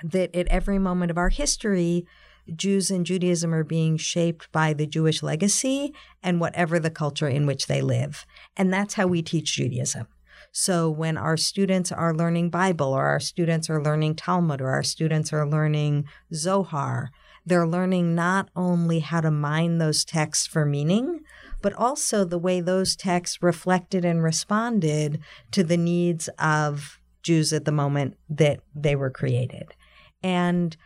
[0.02, 2.06] that at every moment of our history,
[2.54, 7.46] Jews and Judaism are being shaped by the Jewish legacy and whatever the culture in
[7.46, 8.26] which they live.
[8.56, 10.06] And that's how we teach Judaism.
[10.52, 14.82] So when our students are learning Bible or our students are learning Talmud or our
[14.82, 17.10] students are learning Zohar,
[17.46, 21.20] they're learning not only how to mine those texts for meaning,
[21.60, 27.64] but also the way those texts reflected and responded to the needs of Jews at
[27.64, 29.74] the moment that they were created.
[30.22, 30.76] And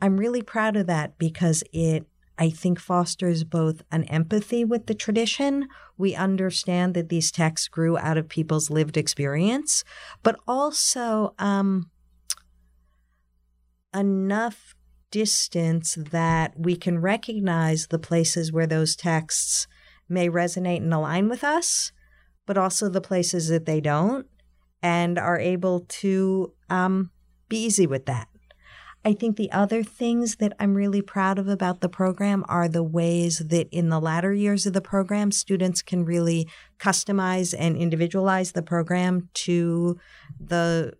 [0.00, 2.06] I'm really proud of that because it,
[2.38, 5.68] I think, fosters both an empathy with the tradition.
[5.96, 9.84] We understand that these texts grew out of people's lived experience,
[10.22, 11.90] but also um,
[13.94, 14.74] enough
[15.10, 19.66] distance that we can recognize the places where those texts
[20.08, 21.90] may resonate and align with us,
[22.44, 24.26] but also the places that they don't,
[24.82, 27.10] and are able to um,
[27.48, 28.28] be easy with that.
[29.06, 32.82] I think the other things that I'm really proud of about the program are the
[32.82, 36.48] ways that in the latter years of the program, students can really
[36.80, 39.96] customize and individualize the program to
[40.40, 40.94] the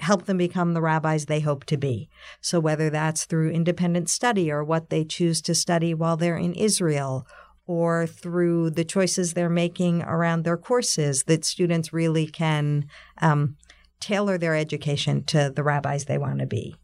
[0.00, 2.08] help them become the rabbis they hope to be.
[2.40, 6.54] So whether that's through independent study or what they choose to study while they're in
[6.54, 7.26] Israel
[7.66, 12.86] or through the choices they're making around their courses that students really can
[13.20, 13.58] um,
[14.00, 16.76] tailor their education to the rabbis they want to be.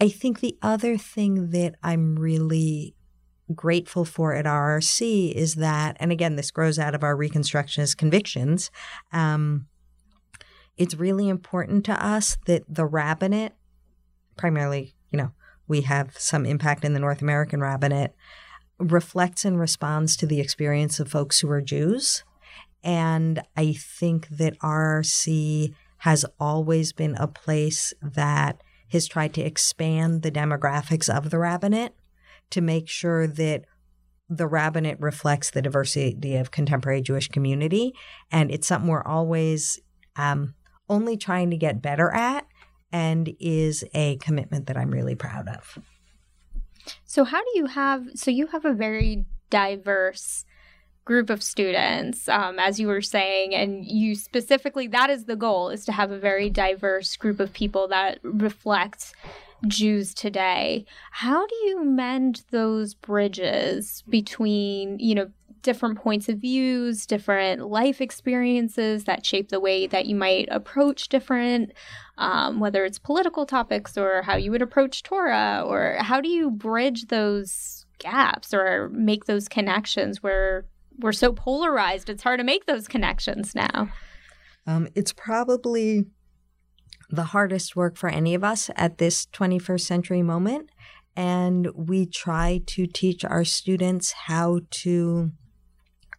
[0.00, 2.94] I think the other thing that I'm really
[3.54, 8.70] grateful for at RRC is that, and again, this grows out of our Reconstructionist convictions.
[9.12, 9.68] Um,
[10.76, 13.52] it's really important to us that the rabbinate,
[14.36, 15.32] primarily, you know,
[15.68, 18.12] we have some impact in the North American rabbinate,
[18.78, 22.24] reflects and responds to the experience of folks who are Jews.
[22.84, 28.60] And I think that RRC has always been a place that
[28.92, 31.92] has tried to expand the demographics of the rabbinate
[32.50, 33.64] to make sure that
[34.28, 37.92] the rabbinate reflects the diversity of contemporary Jewish community.
[38.30, 39.80] And it's something we're always
[40.16, 40.54] um,
[40.88, 42.46] only trying to get better at
[42.92, 45.78] and is a commitment that I'm really proud of.
[47.04, 50.44] So, how do you have, so you have a very diverse
[51.06, 55.70] group of students, um, as you were saying, and you specifically, that is the goal,
[55.70, 59.14] is to have a very diverse group of people that reflects
[59.68, 60.84] Jews today.
[61.12, 65.30] How do you mend those bridges between, you know,
[65.62, 71.08] different points of views, different life experiences that shape the way that you might approach
[71.08, 71.72] different,
[72.18, 76.50] um, whether it's political topics or how you would approach Torah, or how do you
[76.50, 80.66] bridge those gaps or make those connections where
[80.98, 83.88] we're so polarized it's hard to make those connections now.
[84.66, 86.06] Um, it's probably
[87.10, 90.70] the hardest work for any of us at this 21st century moment
[91.16, 95.30] and we try to teach our students how to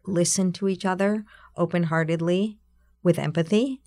[0.06, 1.26] listen to each other
[1.58, 2.58] open-heartedly
[3.04, 3.82] with empathy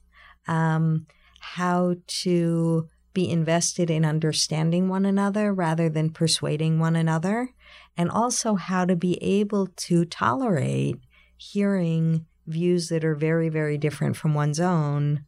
[0.47, 1.07] um,
[1.41, 7.51] how to be invested in understanding one another rather than persuading one another
[7.97, 10.97] and also how to be able to tolerate
[11.37, 15.25] hearing views that are very, very different from one's own,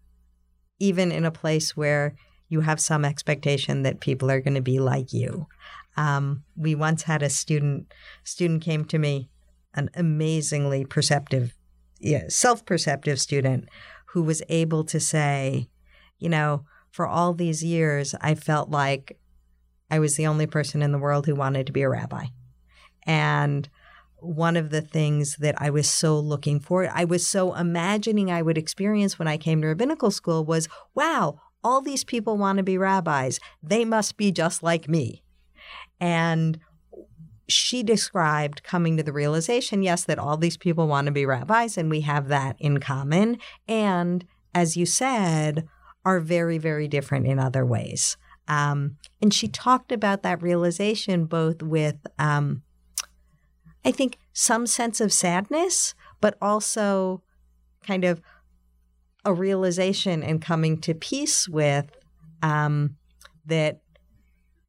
[0.78, 2.14] even in a place where
[2.48, 5.46] you have some expectation that people are going to be like you.
[5.96, 7.92] Um, we once had a student
[8.24, 9.28] student came to me,
[9.74, 11.54] an amazingly perceptive,
[11.98, 13.68] yeah, self-perceptive student
[14.06, 15.68] who was able to say,
[16.18, 19.18] you know, for all these years, I felt like
[19.90, 22.26] I was the only person in the world who wanted to be a rabbi.
[23.06, 23.68] And
[24.16, 28.42] one of the things that I was so looking for, I was so imagining I
[28.42, 32.62] would experience when I came to rabbinical school was wow, all these people want to
[32.62, 33.38] be rabbis.
[33.62, 35.22] They must be just like me.
[36.00, 36.58] And
[37.48, 41.76] she described coming to the realization yes, that all these people want to be rabbis
[41.76, 43.38] and we have that in common.
[43.68, 44.24] And
[44.54, 45.66] as you said,
[46.04, 48.16] are very, very different in other ways.
[48.48, 52.62] Um, and she talked about that realization both with, um,
[53.84, 57.22] I think, some sense of sadness, but also
[57.86, 58.20] kind of
[59.24, 61.90] a realization and coming to peace with
[62.42, 62.96] um,
[63.46, 63.80] that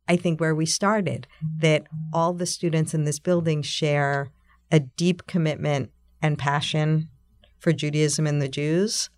[0.08, 1.28] I think where we started,
[1.60, 4.32] that all the students in this building share
[4.72, 5.92] a deep commitment
[6.22, 7.10] and passion
[7.60, 9.10] for Judaism and the Jews,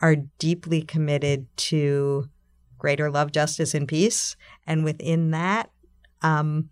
[0.00, 2.28] are deeply committed to
[2.76, 4.34] greater love, justice, and peace.
[4.66, 5.70] And within that,
[6.22, 6.70] um,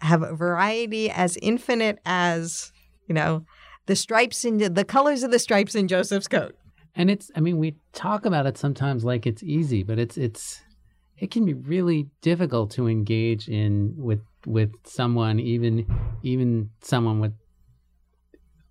[0.00, 2.72] have a variety as infinite as,
[3.06, 3.44] you know,
[3.86, 6.54] the stripes in the colors of the stripes in Joseph's coat.
[6.94, 10.60] And it's, I mean, we talk about it sometimes like it's easy, but it's, it's,
[11.20, 15.86] it can be really difficult to engage in with with someone even
[16.22, 17.34] even someone with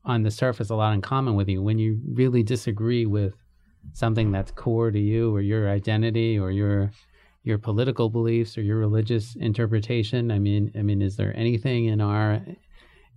[0.04, 3.34] on the surface a lot in common with you when you really disagree with
[3.94, 6.92] something that's core to you or your identity or your
[7.44, 12.02] your political beliefs or your religious interpretation i mean i mean is there anything in
[12.02, 12.42] our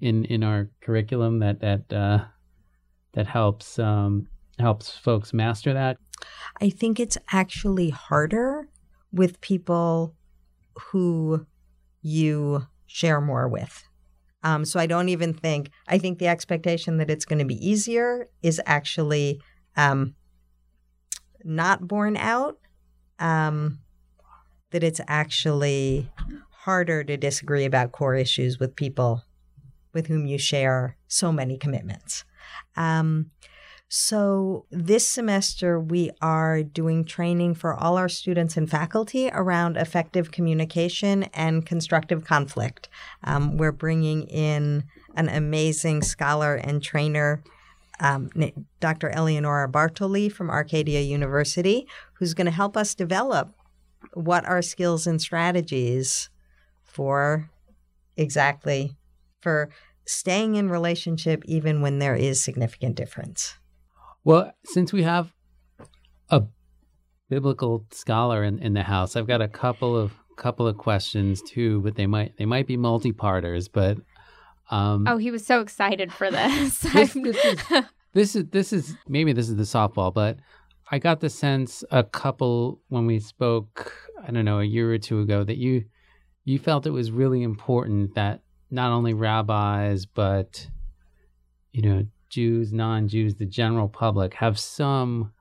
[0.00, 2.24] in in our curriculum that that uh
[3.12, 5.96] that helps um helps folks master that
[6.60, 8.68] i think it's actually harder
[9.12, 10.14] with people
[10.78, 11.46] who
[12.00, 13.84] you share more with.
[14.42, 17.66] Um, so I don't even think, I think the expectation that it's going to be
[17.66, 19.40] easier is actually
[19.76, 20.14] um,
[21.44, 22.58] not borne out.
[23.18, 23.78] Um,
[24.72, 26.10] that it's actually
[26.50, 29.22] harder to disagree about core issues with people
[29.92, 32.24] with whom you share so many commitments.
[32.76, 33.30] Um,
[33.94, 40.30] so, this semester, we are doing training for all our students and faculty around effective
[40.30, 42.88] communication and constructive conflict.
[43.22, 47.42] Um, we're bringing in an amazing scholar and trainer,
[48.00, 48.30] um,
[48.80, 49.10] Dr.
[49.10, 53.54] Eleonora Bartoli from Arcadia University, who's going to help us develop
[54.14, 56.30] what are skills and strategies
[56.82, 57.50] for
[58.16, 58.96] exactly
[59.40, 59.70] for
[60.04, 63.54] staying in relationship even when there is significant difference.
[64.24, 65.32] Well, since we have
[66.30, 66.42] a
[67.28, 71.80] biblical scholar in, in the house, I've got a couple of couple of questions too,
[71.82, 73.68] but they might they might be multi-parters.
[73.68, 73.98] But
[74.70, 76.78] um, oh, he was so excited for this.
[76.80, 80.38] this, this, is, this is this is maybe this is the softball, but
[80.92, 84.98] I got the sense a couple when we spoke, I don't know, a year or
[84.98, 85.86] two ago that you
[86.44, 90.68] you felt it was really important that not only rabbis but
[91.72, 95.32] you know Jews, non Jews, the general public have some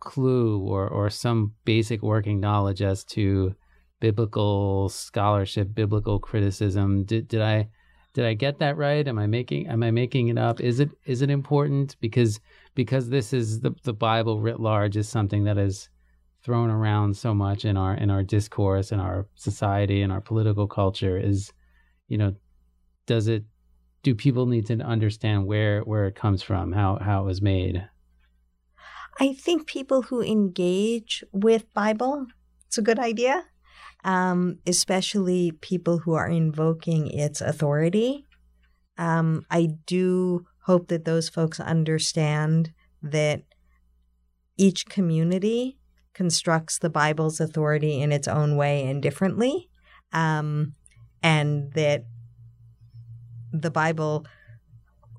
[0.00, 3.54] clue or, or some basic working knowledge as to
[4.00, 7.04] biblical scholarship, biblical criticism.
[7.04, 7.68] Did, did I
[8.14, 9.06] did I get that right?
[9.06, 10.60] Am I making am I making it up?
[10.60, 12.40] Is it is it important because
[12.78, 15.88] because this is the the Bible writ large is something that is
[16.44, 20.68] thrown around so much in our in our discourse in our society in our political
[20.68, 21.52] culture is
[22.06, 22.32] you know
[23.06, 23.42] does it
[24.04, 27.88] do people need to understand where where it comes from, how how it was made?
[29.18, 32.26] I think people who engage with Bible,
[32.68, 33.44] it's a good idea.
[34.04, 38.24] Um, especially people who are invoking its authority.
[38.96, 43.42] Um, I do hope that those folks understand that
[44.58, 45.78] each community
[46.12, 49.70] constructs the Bible's authority in its own way and differently,
[50.12, 50.74] um,
[51.22, 52.04] and that
[53.50, 54.26] the Bible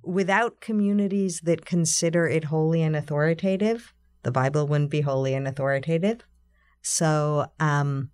[0.04, 3.92] without communities that consider it holy and authoritative,
[4.22, 6.20] the Bible wouldn't be holy and authoritative.
[6.84, 8.12] So um,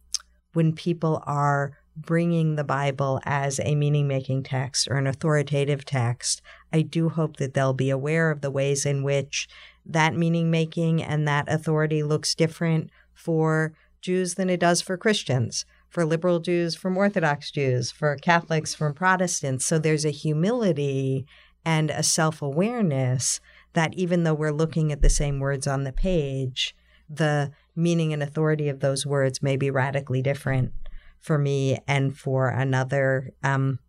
[0.54, 6.42] when people are bringing the Bible as a meaning making text or an authoritative text,
[6.74, 9.48] I do hope that they'll be aware of the ways in which
[9.86, 15.66] that meaning making and that authority looks different for Jews than it does for Christians
[15.96, 19.66] for liberal Jews from Orthodox Jews, for Catholics from Protestants.
[19.66, 21.26] So there's a humility
[21.64, 23.40] and a self awareness
[23.72, 26.76] that even though we're looking at the same words on the page,
[27.10, 30.74] the meaning and authority of those words may be radically different
[31.26, 33.80] for me and for another um,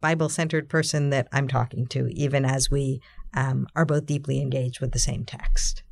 [0.00, 3.02] Bible centered person that I'm talking to, even as we
[3.34, 5.82] um, are both deeply engaged with the same text.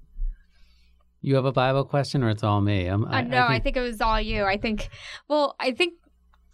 [1.21, 2.87] You have a Bible question, or it's all me?
[2.87, 4.45] I'm, uh, I, no, I think, I think it was all you.
[4.45, 4.89] I think.
[5.29, 5.95] Well, I think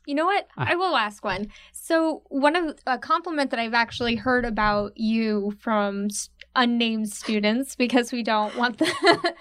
[0.06, 0.48] You know what?
[0.56, 1.46] I, I will ask one.
[1.72, 6.08] So, one of a compliment that I've actually heard about you from
[6.56, 9.34] unnamed students because we don't want the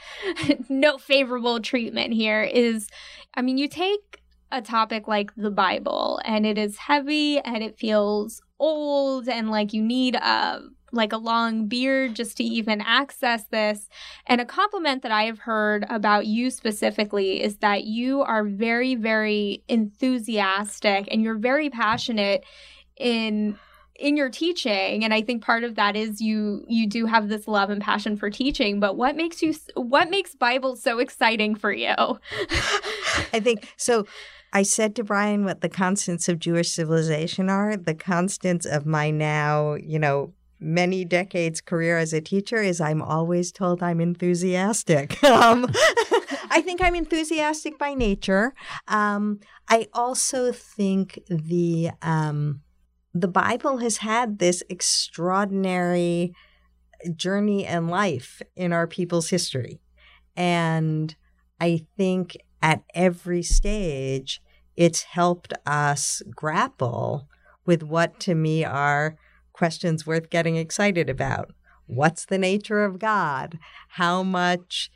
[0.69, 2.87] no favorable treatment here is
[3.33, 4.18] I mean, you take
[4.51, 9.73] a topic like the Bible and it is heavy and it feels old and like
[9.73, 13.89] you need a like a long beard just to even access this.
[14.25, 18.95] And a compliment that I have heard about you specifically is that you are very,
[18.95, 22.43] very enthusiastic and you're very passionate
[22.97, 23.57] in
[23.95, 27.49] in your teaching and i think part of that is you you do have this
[27.49, 31.69] love and passion for teaching but what makes you what makes bible so exciting for
[31.71, 31.93] you
[33.33, 34.05] i think so
[34.51, 37.77] I said to Brian what the constants of Jewish civilization are.
[37.77, 43.01] The constants of my now, you know, many decades career as a teacher is I'm
[43.01, 45.23] always told I'm enthusiastic.
[45.23, 45.67] um,
[46.49, 48.53] I think I'm enthusiastic by nature.
[48.87, 52.61] Um, I also think the um,
[53.13, 56.33] the Bible has had this extraordinary
[57.15, 59.79] journey in life in our people's history,
[60.35, 61.15] and
[61.59, 64.41] I think at every stage,
[64.75, 67.27] it's helped us grapple
[67.65, 69.17] with what to me are
[69.53, 71.51] questions worth getting excited about.
[71.85, 73.59] What's the nature of God?
[73.89, 74.89] How much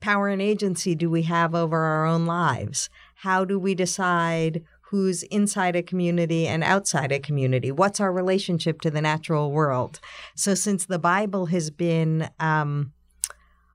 [0.00, 2.88] power and agency do we have over our own lives?
[3.16, 7.70] How do we decide who's inside a community and outside a community?
[7.70, 10.00] What's our relationship to the natural world?
[10.34, 12.92] So, since the Bible has been um,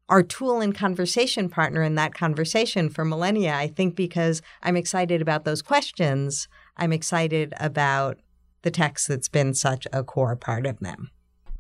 [0.10, 3.56] our tool and conversation partner in that conversation for millennia.
[3.56, 6.48] I think because I'm excited about those questions,
[6.78, 8.20] I'm excited about
[8.62, 11.10] the text that's been such a core part of them.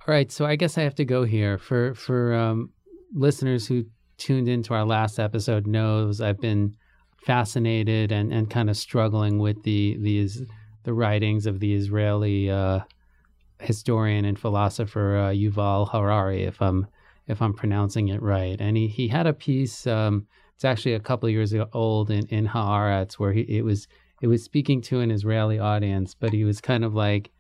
[0.07, 2.69] All right, so I guess I have to go here for for um,
[3.13, 3.85] listeners who
[4.17, 6.75] tuned into our last episode knows I've been
[7.17, 10.43] fascinated and, and kind of struggling with the these
[10.83, 12.81] the writings of the Israeli uh,
[13.59, 16.87] historian and philosopher uh, Yuval Harari, if I'm
[17.27, 18.59] if I'm pronouncing it right.
[18.59, 22.47] And he, he had a piece, um, it's actually a couple years old in, in
[22.47, 23.87] Haaretz, where he, it was
[24.21, 27.31] it was speaking to an Israeli audience, but he was kind of like,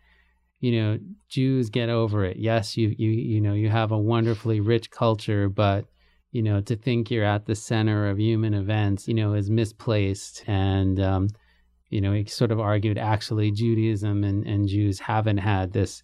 [0.59, 2.37] you know, Jews get over it.
[2.37, 5.85] Yes, you you you know you have a wonderfully rich culture, but
[6.31, 10.43] you know to think you're at the center of human events, you know, is misplaced.
[10.47, 11.29] And um,
[11.89, 16.03] you know, he sort of argued actually Judaism and, and Jews haven't had this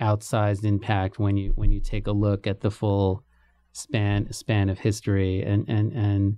[0.00, 3.24] outsized impact when you when you take a look at the full
[3.72, 5.42] span span of history.
[5.42, 6.36] And and and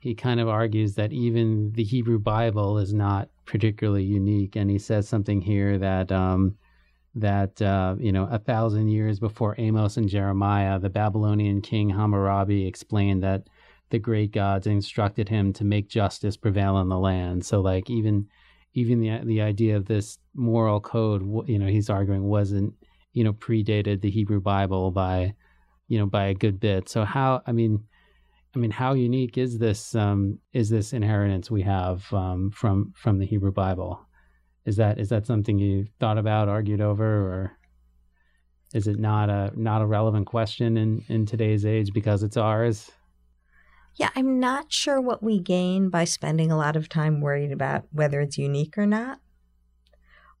[0.00, 4.56] he kind of argues that even the Hebrew Bible is not particularly unique.
[4.56, 6.56] And he says something here that um,
[7.14, 12.66] that uh, you know a thousand years before Amos and Jeremiah the Babylonian king Hammurabi
[12.66, 13.48] explained that
[13.90, 17.44] the great gods instructed him to make justice prevail in the land.
[17.44, 18.26] So like even
[18.74, 22.74] even the the idea of this moral code you know he's arguing wasn't
[23.12, 25.34] you know predated the Hebrew Bible by
[25.88, 26.88] you know by a good bit.
[26.88, 27.84] So how I mean
[28.54, 33.18] I mean how unique is this um, is this inheritance we have um, from from
[33.18, 34.00] the Hebrew Bible?
[34.64, 37.58] Is that is that something you thought about, argued over, or
[38.74, 42.90] is it not a not a relevant question in in today's age because it's ours?
[43.96, 47.84] Yeah, I'm not sure what we gain by spending a lot of time worried about
[47.92, 49.20] whether it's unique or not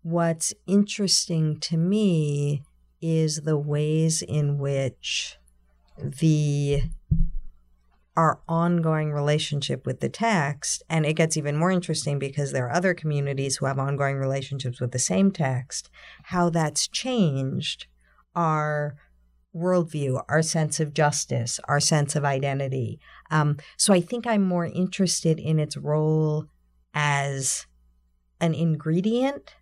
[0.02, 2.62] what's interesting to me
[3.00, 5.36] is the ways in which
[5.98, 6.82] the
[8.14, 12.74] our ongoing relationship with the text and it gets even more interesting because there are
[12.74, 15.88] other communities who have ongoing relationships with the same text
[16.24, 17.86] how that's changed
[18.34, 18.96] our
[19.56, 22.98] worldview our sense of justice our sense of identity.
[23.30, 26.46] Um, so i think i'm more interested in its role
[26.92, 27.66] as
[28.40, 29.54] an ingredient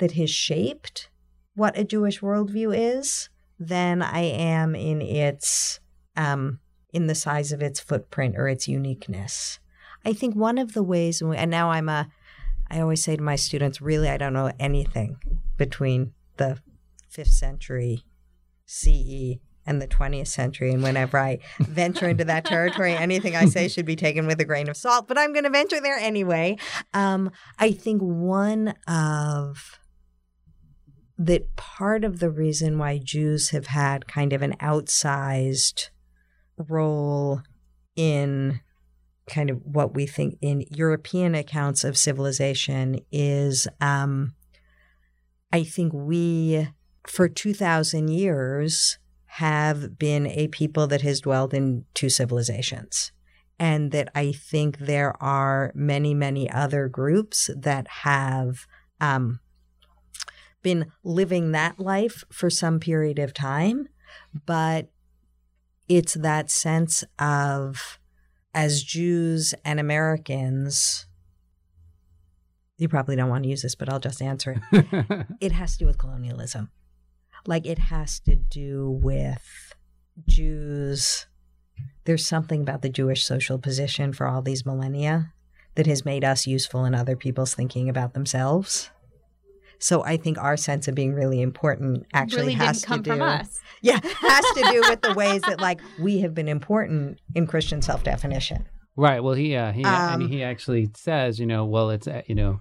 [0.00, 1.08] that has shaped
[1.54, 3.28] what a Jewish worldview is
[3.58, 5.80] than I am in its
[6.16, 6.58] um,
[6.92, 9.60] in the size of its footprint or its uniqueness.
[10.04, 12.08] I think one of the ways, and now I'm a,
[12.70, 15.18] I always say to my students, really, I don't know anything
[15.56, 16.58] between the
[17.08, 18.04] fifth century
[18.64, 20.72] CE and the 20th century.
[20.72, 24.44] And whenever I venture into that territory, anything I say should be taken with a
[24.44, 26.56] grain of salt, but I'm going to venture there anyway.
[26.94, 29.79] Um, I think one of
[31.20, 35.90] that part of the reason why Jews have had kind of an outsized
[36.56, 37.42] role
[37.94, 38.60] in
[39.28, 44.32] kind of what we think in European accounts of civilization is um,
[45.52, 46.68] I think we,
[47.06, 53.12] for 2,000 years, have been a people that has dwelled in two civilizations.
[53.58, 58.66] and that I think there are many, many other groups that have
[59.02, 59.40] um,
[60.62, 63.88] been living that life for some period of time,
[64.46, 64.90] but
[65.88, 67.98] it's that sense of,
[68.54, 71.06] as Jews and Americans,
[72.76, 75.26] you probably don't want to use this, but I'll just answer it.
[75.40, 76.70] it has to do with colonialism.
[77.46, 79.74] Like it has to do with
[80.26, 81.26] Jews
[82.04, 85.32] there's something about the Jewish social position for all these millennia
[85.74, 88.90] that has made us useful in other people's thinking about themselves.
[89.80, 93.22] So I think our sense of being really important actually really has to do, from
[93.22, 93.58] us.
[93.82, 97.80] Yeah, has to do with the ways that like we have been important in Christian
[97.80, 98.66] self-definition.
[98.94, 99.24] Right.
[99.24, 102.20] Well, he uh, he um, I mean, he actually says, you know, well, it's uh,
[102.26, 102.60] you know,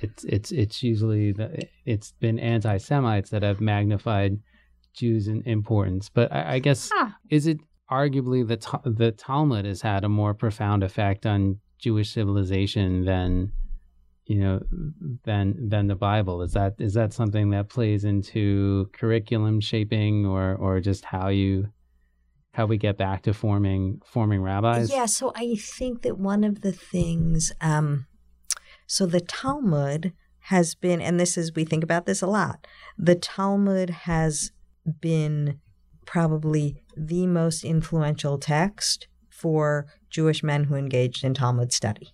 [0.00, 4.40] it's it's it's usually the it's been anti-Semites that have magnified
[4.94, 7.16] Jews in importance, but I, I guess ah.
[7.30, 13.06] is it arguably the the Talmud has had a more profound effect on Jewish civilization
[13.06, 13.52] than
[14.26, 14.60] you know
[15.24, 16.42] than than the Bible.
[16.42, 21.68] Is that is that something that plays into curriculum shaping or or just how you
[22.54, 24.90] how we get back to forming forming rabbis?
[24.90, 28.06] Yeah, so I think that one of the things um
[28.86, 30.12] so the Talmud
[30.46, 32.66] has been and this is we think about this a lot.
[32.96, 34.52] The Talmud has
[35.00, 35.60] been
[36.06, 42.12] probably the most influential text for Jewish men who engaged in Talmud study.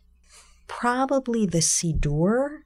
[0.69, 2.61] Probably the Siddur,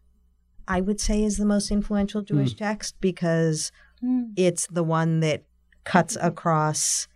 [0.69, 2.59] I would say, is the most influential Jewish mm.
[2.59, 3.73] text because
[4.05, 4.33] mm.
[4.37, 5.45] it's the one that
[5.85, 7.09] cuts across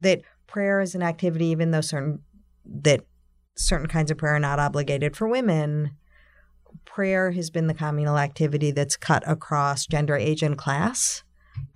[0.00, 2.20] that prayer is an activity, even though certain
[2.64, 3.04] that
[3.56, 5.92] certain kinds of prayer are not obligated for women.
[6.84, 11.22] Prayer has been the communal activity that's cut across gender, age, and class.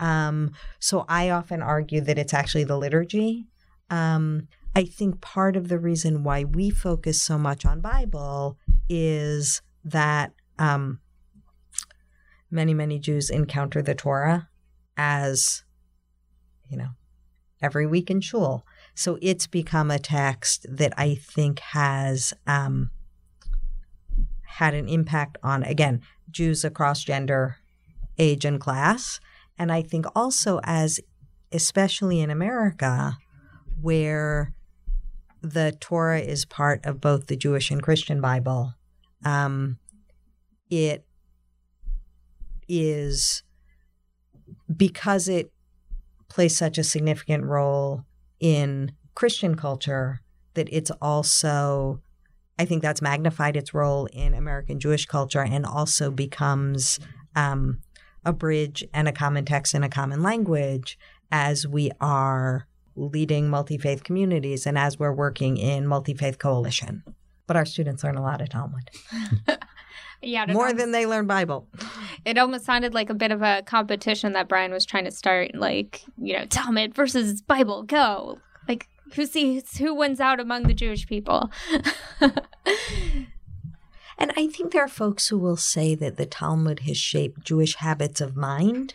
[0.00, 3.46] Um, so I often argue that it's actually the liturgy.
[3.90, 8.58] Um, I think part of the reason why we focus so much on Bible
[8.90, 11.00] is that um,
[12.50, 14.50] many, many Jews encounter the Torah
[14.94, 15.64] as,
[16.68, 16.90] you know,
[17.62, 18.66] every week in shul.
[18.94, 22.90] So it's become a text that I think has um,
[24.44, 27.56] had an impact on, again, Jews across gender,
[28.18, 29.20] age, and class.
[29.58, 31.00] And I think also, as
[31.50, 33.16] especially in America,
[33.80, 34.52] where
[35.53, 38.74] the Torah is part of both the Jewish and Christian Bible,
[39.24, 39.78] um,
[40.70, 41.07] it
[42.68, 43.42] is
[44.74, 45.53] because it
[46.28, 48.05] plays such a significant role
[48.40, 50.20] in Christian culture
[50.55, 52.01] that it's also,
[52.59, 56.99] I think that's magnified its role in American Jewish culture and also becomes
[57.36, 57.80] um,
[58.24, 60.99] a bridge and a common text and a common language
[61.30, 62.66] as we are
[62.97, 67.03] leading multi faith communities and as we're working in multi faith coalition.
[67.47, 68.90] But our students learn a lot of Talmud.
[70.22, 71.68] yeah, more almost, than they learn Bible.
[72.24, 75.55] It almost sounded like a bit of a competition that Brian was trying to start,
[75.55, 77.84] like you know, Talmud versus Bible.
[77.84, 81.53] Go, like who sees who wins out among the Jewish people.
[84.18, 87.76] And I think there are folks who will say that the Talmud has shaped Jewish
[87.76, 88.94] habits of mind.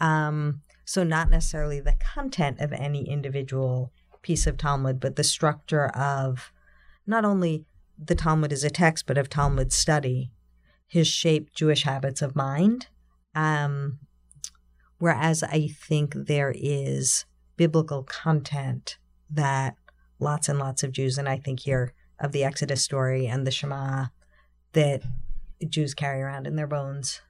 [0.00, 5.88] Um, so, not necessarily the content of any individual piece of Talmud, but the structure
[5.88, 6.50] of
[7.06, 7.66] not only
[8.02, 10.30] the Talmud as a text, but of Talmud study
[10.92, 12.86] has shaped Jewish habits of mind.
[13.34, 13.98] Um,
[14.98, 17.26] whereas I think there is
[17.58, 18.96] biblical content
[19.28, 19.76] that
[20.18, 23.50] lots and lots of Jews, and I think here of the Exodus story and the
[23.50, 24.06] Shema
[24.72, 25.02] that
[25.68, 27.20] Jews carry around in their bones.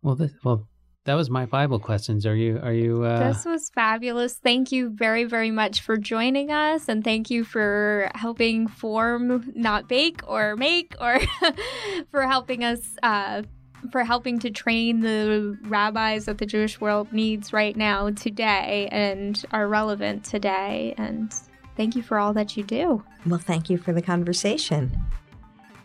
[0.00, 0.68] Well, this, well,
[1.04, 2.26] that was my Bible questions.
[2.26, 2.60] Are you?
[2.62, 3.04] Are you?
[3.04, 3.32] Uh...
[3.32, 4.34] This was fabulous.
[4.34, 9.88] Thank you very, very much for joining us, and thank you for helping form, not
[9.88, 11.18] bake or make, or
[12.10, 12.80] for helping us.
[13.02, 13.42] Uh,
[13.90, 19.42] for helping to train the rabbis that the Jewish world needs right now, today, and
[19.52, 20.94] are relevant today.
[20.98, 21.32] And
[21.78, 23.02] thank you for all that you do.
[23.24, 25.00] Well, thank you for the conversation.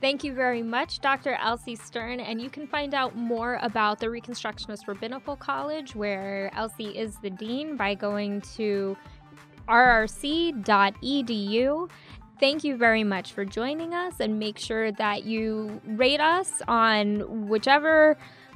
[0.06, 1.34] Thank you very much, Dr.
[1.42, 2.20] Elsie Stern.
[2.20, 7.32] And you can find out more about the Reconstructionist Rabbinical College, where Elsie is the
[7.32, 8.96] dean, by going to
[9.68, 10.60] rrc.edu.
[12.40, 17.48] Thank you very much for joining us, and make sure that you rate us on
[17.48, 18.16] whichever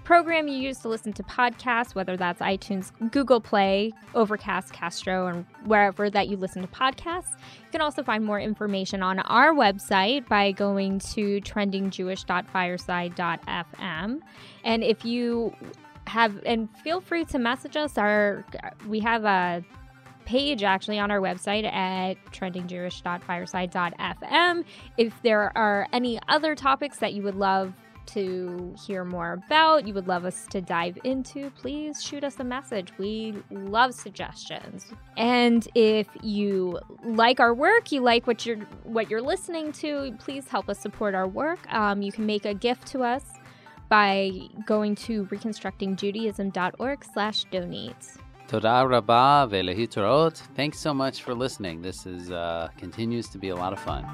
[0.10, 5.46] program you use to listen to podcasts, whether that's iTunes, Google Play, Overcast, Castro, and
[5.66, 7.38] wherever that you listen to podcasts.
[7.38, 14.20] You can also find more information on our website by going to trendingjewish.fireside.fm.
[14.64, 15.56] And if you
[16.08, 18.44] have, and feel free to message us, our
[18.88, 19.64] we have a
[20.26, 24.64] page actually on our website at trendingjewish.fireside.fm.
[24.98, 27.76] If there are any other topics that you would love
[28.14, 32.44] to hear more about, you would love us to dive into, please shoot us a
[32.44, 32.92] message.
[32.98, 34.88] We love suggestions.
[35.18, 40.48] And if you like our work, you like what you're what you're listening to, please
[40.48, 41.60] help us support our work.
[41.74, 43.24] Um, you can make a gift to us
[43.90, 44.32] by
[44.66, 48.18] going to reconstructingjudaism.org slash donate.
[48.48, 49.48] Toda rabah
[50.56, 51.82] Thanks so much for listening.
[51.82, 54.06] This is uh, continues to be a lot of fun.